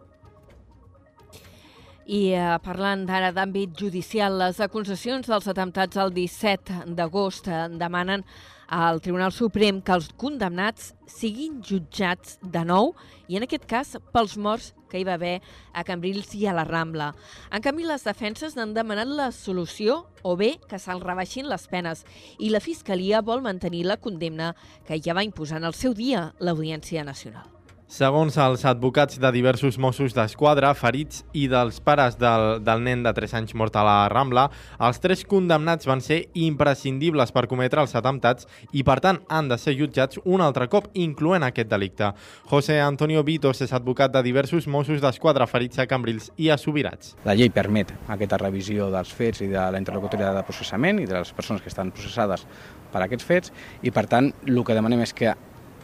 [2.09, 8.24] I eh, parlant d'ara d'àmbit judicial, les acusacions dels atemptats el 17 d'agost eh, demanen
[8.68, 12.95] al Tribunal Suprem que els condemnats siguin jutjats de nou
[13.28, 15.39] i en aquest cas pels morts que hi va haver
[15.72, 17.12] a Cambrils i a la Rambla.
[17.53, 22.05] En canvi, les defenses n'han demanat la solució o bé que se'ls rebaixin les penes
[22.39, 24.55] i la Fiscalia vol mantenir la condemna
[24.89, 27.57] que ja va imposar en el seu dia l'Audiència Nacional.
[27.89, 33.14] Segons els advocats de diversos Mossos d'Esquadra, ferits i dels pares del, del nen de
[33.16, 34.45] 3 anys mort a la Rambla,
[34.84, 38.45] els tres condemnats van ser imprescindibles per cometre els atemptats
[38.76, 42.12] i, per tant, han de ser jutjats un altre cop, incloent aquest delicte.
[42.53, 47.16] José Antonio Vitos és advocat de diversos Mossos d'Esquadra ferits a Cambrils i a Subirats.
[47.24, 51.22] La llei permet aquesta revisió dels fets i de la interlocutòria de processament i de
[51.22, 52.45] les persones que estan processades
[52.93, 55.32] per aquests fets i, per tant, el que demanem és que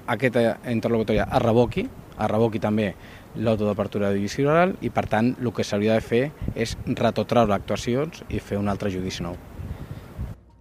[0.07, 2.93] aquesta interlocutòria es revoqui, es revoqui també
[3.37, 6.23] l'auto d'apertura de judici oral i, per tant, el que s'hauria de fer
[6.55, 9.39] és retotreure actuacions i fer un altre judici nou.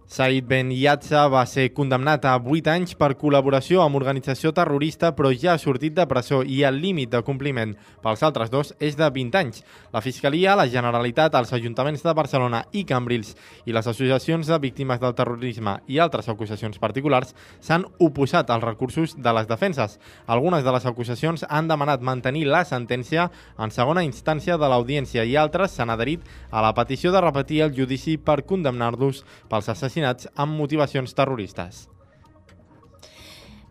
[0.06, 5.30] Said Ben Yatza va ser condemnat a 8 anys per col·laboració amb organització terrorista, però
[5.32, 7.72] ja ha sortit de presó i el límit de compliment
[8.04, 9.62] pels altres dos és de 20 anys.
[9.96, 13.32] La Fiscalia, la Generalitat, els ajuntaments de Barcelona i Cambrils
[13.64, 17.32] i les associacions de víctimes del terrorisme i altres acusacions particulars
[17.64, 19.96] s'han oposat als recursos de les defenses.
[20.26, 25.34] Algunes de les acusacions han demanat mantenir la sentència en segona instància de l'audiència i
[25.40, 26.20] altres s'han adherit
[26.52, 31.88] a la petició de repetir el judici per condemnar-los pels assassinats assassinats amb motivacions terroristes.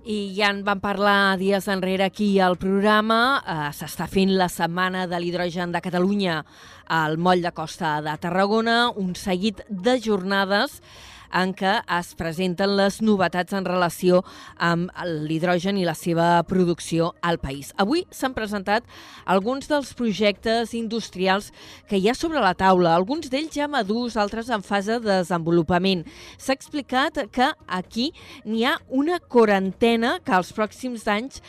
[0.06, 3.42] I ja en vam parlar dies enrere aquí al programa.
[3.48, 6.44] Eh, S'està fent la Setmana de l'Hidrogen de Catalunya
[6.88, 10.82] al Moll de Costa de Tarragona, un seguit de jornades
[11.34, 14.22] en què es presenten les novetats en relació
[14.58, 14.92] amb
[15.26, 17.74] l'hidrogen i la seva producció al país.
[17.82, 18.86] Avui s'han presentat
[19.26, 21.52] alguns dels projectes industrials
[21.90, 26.06] que hi ha sobre la taula, alguns d'ells ja madurs, altres en fase de desenvolupament.
[26.38, 28.12] S'ha explicat que aquí
[28.46, 31.42] n'hi ha una quarantena que els pròxims anys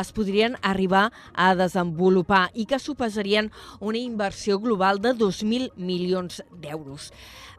[0.00, 7.12] es podrien arribar a desenvolupar i que suposarien una inversió global de 2.000 milions d'euros.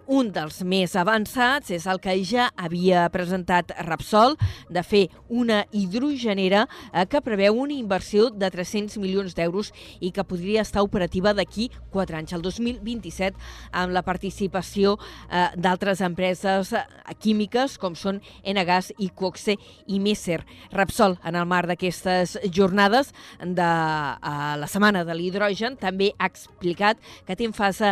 [0.07, 4.37] Un dels més avançats és el que ja havia presentat Repsol,
[4.71, 6.61] de fer una hidrogenera
[6.93, 11.67] eh, que preveu una inversió de 300 milions d'euros i que podria estar operativa d'aquí
[11.91, 13.35] 4 anys, el 2027,
[13.75, 16.85] amb la participació eh, d'altres empreses eh,
[17.19, 19.57] químiques com són Enagas i Coxe
[19.91, 20.39] i Messer.
[20.71, 23.11] Repsol, en el marc d'aquestes jornades
[23.43, 27.91] de la Setmana de l'Hidrogen, també ha explicat que té en fase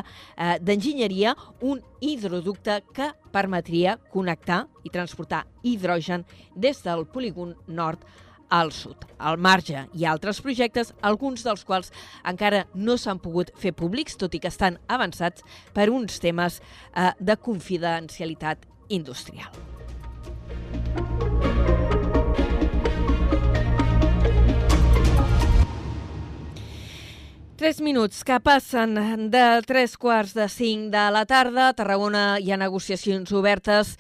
[0.64, 6.26] d'enginyeria un hidroducte que permetria connectar i transportar hidrogen
[6.56, 8.06] des del polígon nord
[8.50, 9.06] al sud.
[9.18, 11.92] Al marge hi ha altres projectes, alguns dels quals
[12.24, 17.12] encara no s'han pogut fer públics, tot i que estan avançats per uns temes eh,
[17.20, 19.52] de confidencialitat industrial.
[27.66, 28.92] Tres minuts que passen
[29.34, 31.72] de tres quarts de cinc de la tarda.
[31.72, 33.96] A Tarragona hi ha negociacions obertes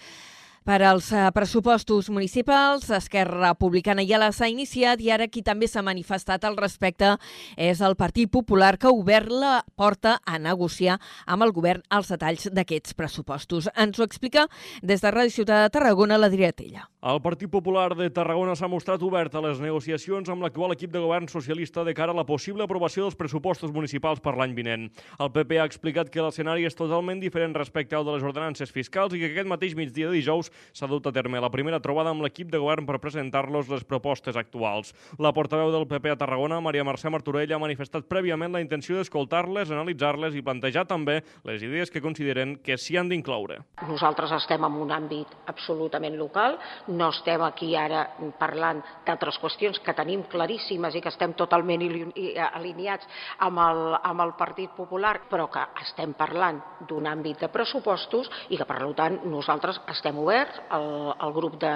[0.61, 2.91] per als eh, pressupostos municipals.
[2.93, 7.16] Esquerra Republicana ja les ha iniciat i ara qui també s'ha manifestat al respecte
[7.57, 12.13] és el Partit Popular que ha obert la porta a negociar amb el govern els
[12.13, 13.74] detalls d'aquests pressupostos.
[13.74, 14.45] Ens ho explica
[14.84, 16.86] des de Ràdio Ciutat de Tarragona la Tella.
[17.05, 21.03] El Partit Popular de Tarragona s'ha mostrat obert a les negociacions amb l'actual equip de
[21.03, 24.87] govern socialista de cara a la possible aprovació dels pressupostos municipals per l'any vinent.
[25.21, 29.13] El PP ha explicat que l'escenari és totalment diferent respecte al de les ordenances fiscals
[29.13, 32.25] i que aquest mateix migdia de dijous s'ha dut a terme la primera trobada amb
[32.25, 34.95] l'equip de govern per presentar-los les propostes actuals.
[35.21, 39.69] La portaveu del PP a Tarragona, Maria Mercè Martorell, ha manifestat prèviament la intenció d'escoltar-les,
[39.69, 43.61] analitzar-les i plantejar també les idees que consideren que s'hi han d'incloure.
[43.93, 46.57] Nosaltres estem en un àmbit absolutament local,
[46.95, 48.05] no estem aquí ara
[48.39, 53.07] parlant d'altres qüestions que tenim claríssimes i que estem totalment alineats
[53.45, 58.57] amb el, amb el Partit Popular, però que estem parlant d'un àmbit de pressupostos i
[58.57, 60.61] que, per tant, nosaltres estem oberts.
[60.75, 60.87] El,
[61.25, 61.73] el grup de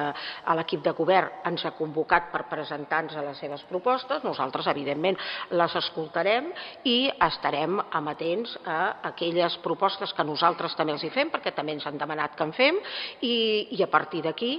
[0.57, 5.17] l'equip de govern ens ha convocat per presentar-nos les seves propostes, nosaltres evidentment
[5.55, 6.49] les escoltarem
[6.89, 8.79] i estarem amatents a
[9.11, 12.53] aquelles propostes que nosaltres també els hi fem, perquè també ens han demanat que en
[12.55, 12.79] fem,
[13.25, 13.35] i,
[13.75, 14.55] i a partir d'aquí,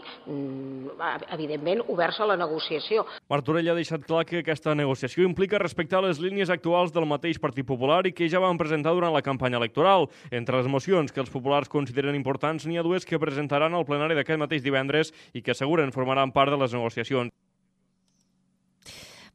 [1.33, 3.05] evidentment, oberts a la negociació.
[3.31, 7.67] Martorell ha deixat clar que aquesta negociació implica respectar les línies actuals del mateix Partit
[7.67, 10.09] Popular i que ja van presentar durant la campanya electoral.
[10.31, 14.19] Entre les mocions que els populars consideren importants, n'hi ha dues que presentaran al plenari
[14.19, 17.33] d'aquest mateix divendres i que asseguren formaran part de les negociacions.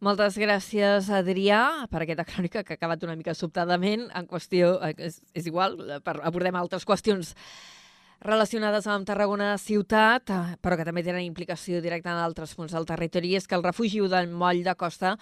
[0.04, 4.10] Moltes gràcies, Adrià, per aquesta crònica que ha acabat una mica sobtadament.
[4.14, 7.32] En qüestió, eh, és, és igual, per, abordem altres qüestions
[8.26, 12.86] relacionades amb Tarragona ciutat, eh, però que també tenen implicació directa en altres punts del
[12.86, 15.16] territori, és que el refugi del Moll de Costa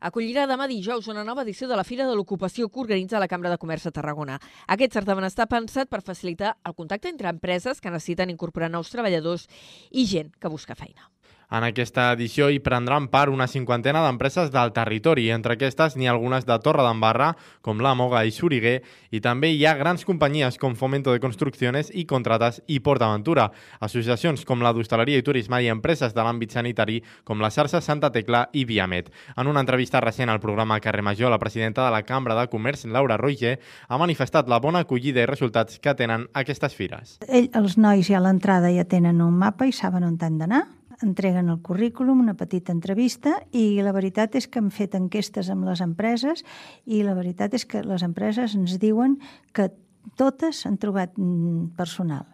[0.00, 3.50] acollirà demà dijous una nova edició de la Fira de l'Ocupació que organitza la Cambra
[3.50, 4.38] de Comerç de Tarragona.
[4.68, 9.48] Aquest certamen està pensat per facilitar el contacte entre empreses que necessiten incorporar nous treballadors
[9.90, 11.10] i gent que busca feina.
[11.46, 15.28] En aquesta edició hi prendran part una cinquantena d'empreses del territori.
[15.30, 17.28] Entre aquestes n'hi ha algunes de Torre d'Embarra,
[17.62, 18.80] com la Moga i Xuriguer,
[19.14, 24.42] i també hi ha grans companyies com Fomento de Construcciones i Contrates i PortAventura, associacions
[24.44, 28.48] com la d'Hostaleria i Turisme i empreses de l'àmbit sanitari com la xarxa Santa Tecla
[28.52, 29.12] i Viamet.
[29.36, 32.86] En una entrevista recent al programa Carrer Major, la presidenta de la Cambra de Comerç,
[32.90, 37.20] Laura Roger, ha manifestat la bona acollida i resultats que tenen aquestes fires.
[37.28, 40.64] Ell, els nois ja a l'entrada ja tenen un mapa i saben on han d'anar
[41.02, 45.66] entreguen el currículum, una petita entrevista i la veritat és que hem fet enquestes amb
[45.68, 46.44] les empreses
[46.86, 49.18] i la veritat és que les empreses ens diuen
[49.56, 49.70] que
[50.16, 52.24] totes han trobat mm, personal.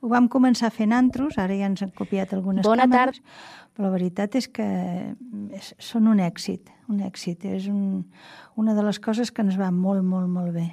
[0.00, 3.18] Ho vam començar fent antros, ara ja ens han copiat algunes Bona càmeres,
[3.74, 4.66] però la veritat és que
[5.58, 7.48] és, són un èxit, un èxit.
[7.50, 8.04] És un,
[8.56, 10.68] una de les coses que ens va molt, molt, molt bé.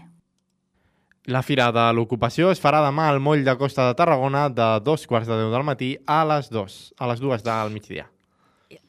[1.26, 5.08] La Fira de l'Ocupació es farà demà al moll de Costa de Tarragona de dos
[5.10, 8.04] quarts de deu del matí a les dos, a les dues del migdia.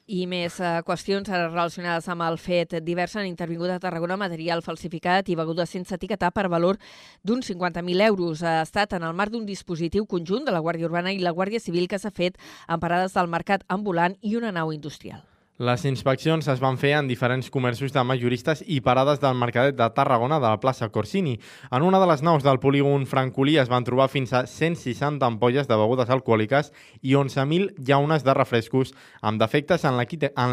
[0.07, 2.74] I més uh, qüestions relacionades amb el fet.
[2.84, 6.76] Divers han intervingut a Tarragona material falsificat i beguda sense etiquetar per valor
[7.24, 8.43] d'uns 50.000 euros.
[8.45, 11.62] Ha estat en el marc d'un dispositiu conjunt de la Guàrdia Urbana i la Guàrdia
[11.64, 12.37] Civil que s'ha fet
[12.68, 15.24] en parades del mercat ambulant i una nau industrial.
[15.57, 19.86] Les inspeccions es van fer en diferents comerços de majoristes i parades del Mercadet de
[19.96, 21.38] Tarragona de la plaça Corsini.
[21.72, 25.64] En una de les naus del polígon francolí es van trobar fins a 160 ampolles
[25.64, 26.68] de begudes alcohòliques
[27.00, 28.92] i 11.000 llaunes de refrescos
[29.22, 29.96] amb defectes en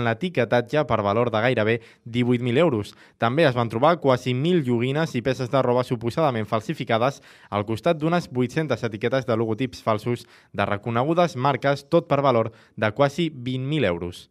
[0.07, 2.95] l'etiquetatge per valor de gairebé 18.000 euros.
[3.19, 7.99] També es van trobar quasi 1.000 joguines i peces de roba suposadament falsificades al costat
[7.99, 10.23] d'unes 800 etiquetes de logotips falsos
[10.53, 14.29] de reconegudes marques, tot per valor de quasi 20.000 euros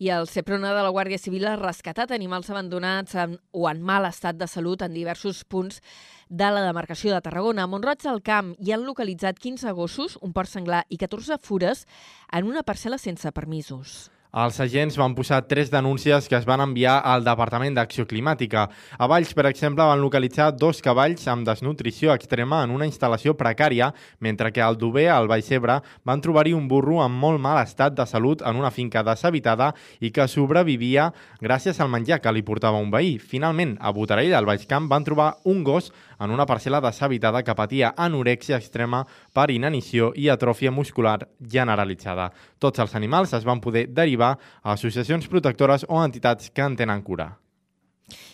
[0.00, 4.06] i el Seprona de la Guàrdia Civil ha rescatat animals abandonats en, o en mal
[4.08, 5.82] estat de salut en diversos punts
[6.30, 7.66] de la demarcació de Tarragona.
[7.66, 11.84] A Montroig del Camp hi han localitzat 15 gossos, un port senglar i 14 fures
[12.32, 14.08] en una parcel·la sense permisos.
[14.30, 18.68] Els agents van posar tres denúncies que es van enviar al Departament d'Acció Climàtica.
[18.94, 23.88] A Valls, per exemple, van localitzar dos cavalls amb desnutrició extrema en una instal·lació precària,
[24.20, 27.96] mentre que al Dober, al Baix Ebre, van trobar-hi un burro amb molt mal estat
[27.98, 31.08] de salut en una finca deshabitada i que sobrevivia
[31.42, 33.16] gràcies al menjar que li portava un veí.
[33.18, 35.90] Finalment, a Botarell, al Baix Camp, van trobar un gos
[36.20, 39.02] en una parcel·la deshabitada que patia anorèxia extrema
[39.34, 42.30] per inanició i atròfia muscular generalitzada.
[42.58, 47.02] Tots els animals es van poder derivar a associacions protectores o entitats que en tenen
[47.02, 47.32] cura.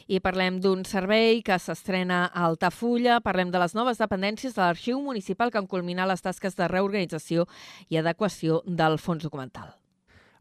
[0.06, 5.00] I parlem d'un servei que s'estrena a Altafulla, parlem de les noves dependències de l'Arxiu
[5.02, 7.48] Municipal que han culminat les tasques de reorganització
[7.90, 9.74] i adequació del fons documental.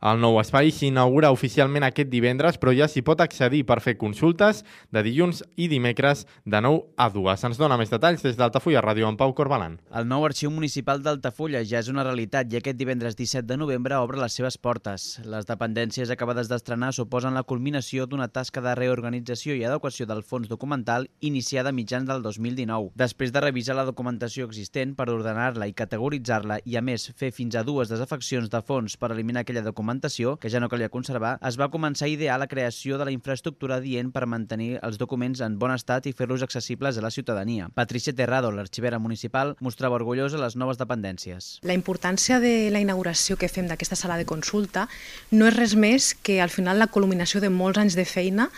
[0.06, 4.60] El nou espai s'inaugura oficialment aquest divendres, però ja s'hi pot accedir per fer consultes
[4.94, 7.46] de dilluns i dimecres de 9 a 2.
[7.48, 9.80] Ens dona més detalls des d'Altafulla Ràdio amb Pau Corbalan.
[9.98, 13.98] El nou arxiu municipal d'Altafulla ja és una realitat i aquest divendres 17 de novembre
[13.98, 15.08] obre les seves portes.
[15.26, 20.54] Les dependències acabades d'estrenar suposen la culminació d'una tasca de reorganització i adequació del fons
[20.54, 22.94] documental iniciada mitjans del 2019.
[22.94, 27.58] Després de revisar la documentació existent per ordenar-la i categoritzar-la i, a més, fer fins
[27.58, 31.38] a dues desafeccions de fons per eliminar aquella documentació documentació, que ja no calia conservar,
[31.42, 35.42] es va començar a idear la creació de la infraestructura dient per mantenir els documents
[35.42, 37.70] en bon estat i fer-los accessibles a la ciutadania.
[37.74, 41.60] Patricia Terrado, l'arxivera municipal, mostrava orgullosa les noves dependències.
[41.64, 44.88] La importància de la inauguració que fem d'aquesta sala de consulta
[45.32, 48.50] no és res més que al final la culminació de molts anys de feina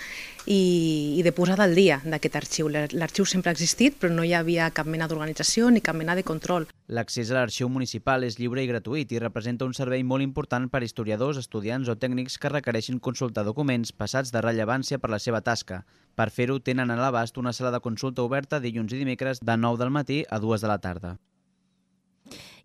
[0.47, 2.69] i, i de posada al dia d'aquest arxiu.
[2.71, 6.23] L'arxiu sempre ha existit, però no hi havia cap mena d'organització ni cap mena de
[6.23, 6.65] control.
[6.87, 10.81] L'accés a l'arxiu municipal és lliure i gratuït i representa un servei molt important per
[10.81, 15.43] a historiadors, estudiants o tècnics que requereixin consultar documents passats de rellevància per la seva
[15.43, 15.83] tasca.
[16.15, 19.83] Per fer-ho, tenen a l'abast una sala de consulta oberta dilluns i dimecres de 9
[19.83, 21.17] del matí a 2 de la tarda.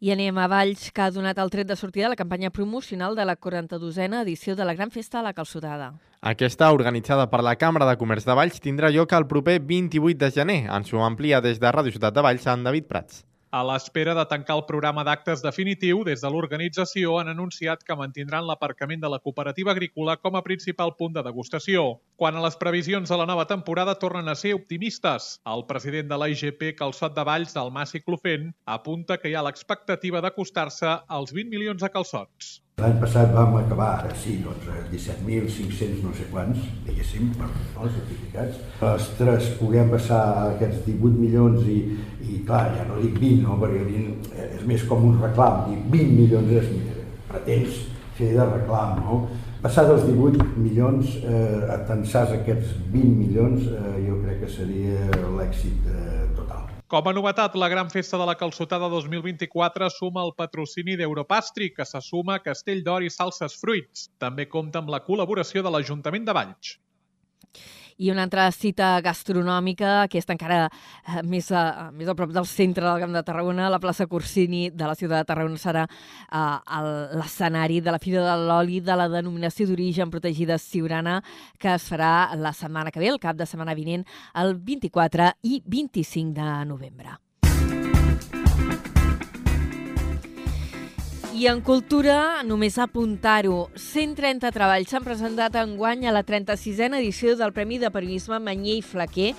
[0.03, 3.15] I anem a Valls, que ha donat el tret de sortida a la campanya promocional
[3.15, 5.93] de la 42a edició de la Gran Festa a la Calçotada.
[6.23, 10.31] Aquesta, organitzada per la Cambra de Comerç de Valls, tindrà lloc el proper 28 de
[10.37, 10.61] gener.
[10.71, 13.25] Ens ho amplia des de Ràdio Ciutat de Valls, en David Prats.
[13.53, 18.47] A l'espera de tancar el programa d'actes definitiu, des de l'organització han anunciat que mantindran
[18.49, 21.85] l'aparcament de la cooperativa agrícola com a principal punt de degustació.
[22.17, 26.23] Quan a les previsions de la nova temporada tornen a ser optimistes, el president de
[26.25, 31.37] la IGP Calçot de Valls, el Massi Clofent, apunta que hi ha l'expectativa d'acostar-se als
[31.37, 32.63] 20 milions de calçots.
[32.81, 38.63] L'any passat vam acabar, ara sí, doncs, 17.500 no sé quants, diguéssim, per els certificats.
[38.89, 40.23] Ostres, puguem passar
[40.55, 41.77] aquests 18 milions i,
[42.23, 43.59] i clar, ja no dic 20, no?
[43.61, 46.69] perquè 20 és més com un reclam, dir 20 milions és,
[47.31, 47.81] pretens
[48.19, 49.23] fer de reclam, no?
[49.63, 55.07] Passar dels 18 milions eh, a tensar aquests 20 milions, eh, jo crec que seria
[55.39, 56.13] l'èxit eh,
[56.93, 61.87] com a novetat, la gran festa de la calçotada 2024 suma el patrocini d'Europastri, que
[61.89, 64.11] se suma Castell d'Or i Salses Fruits.
[64.21, 66.75] També compta amb la col·laboració de l'Ajuntament de Valls.
[68.03, 72.49] I una altra cita gastronòmica, que està encara eh, més, a, més a prop del
[72.51, 76.81] centre del Camp de Tarragona, la plaça Corsini de la ciutat de Tarragona serà eh,
[77.21, 81.21] l'escenari de la Fira de l'Oli de la denominació d'origen protegida Siurana,
[81.63, 84.03] que es farà la setmana que ve, el cap de setmana vinent,
[84.35, 87.21] el 24 i 25 de novembre.
[91.33, 97.33] I en cultura, només apuntar-ho, 130 treballs s'han presentat en guany a la 36a edició
[97.41, 99.31] del Premi de Periodisme Manyer i Flaquer,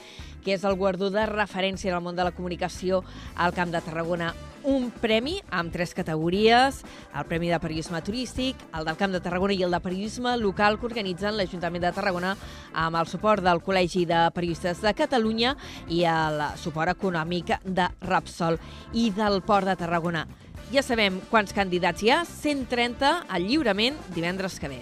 [0.41, 3.03] que és el guardó de referència en el món de la comunicació
[3.37, 4.31] al Camp de Tarragona.
[4.65, 6.81] Un premi amb tres categories,
[7.13, 10.79] el Premi de Periodisme Turístic, el del Camp de Tarragona i el de Periodisme Local
[10.79, 12.33] que organitzen l'Ajuntament de Tarragona
[12.73, 15.53] amb el suport del Col·legi de Periodistes de Catalunya
[15.93, 18.57] i el suport econòmic de Rapsol
[18.97, 20.25] i del Port de Tarragona.
[20.73, 24.79] Ja sabem quants candidats hi ha, 130 al lliurament divendres que ve.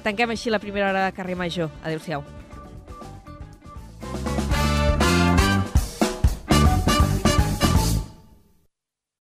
[0.00, 1.68] Tanquem així la primera hora de carrer Major.
[1.84, 2.24] Adéu-siau.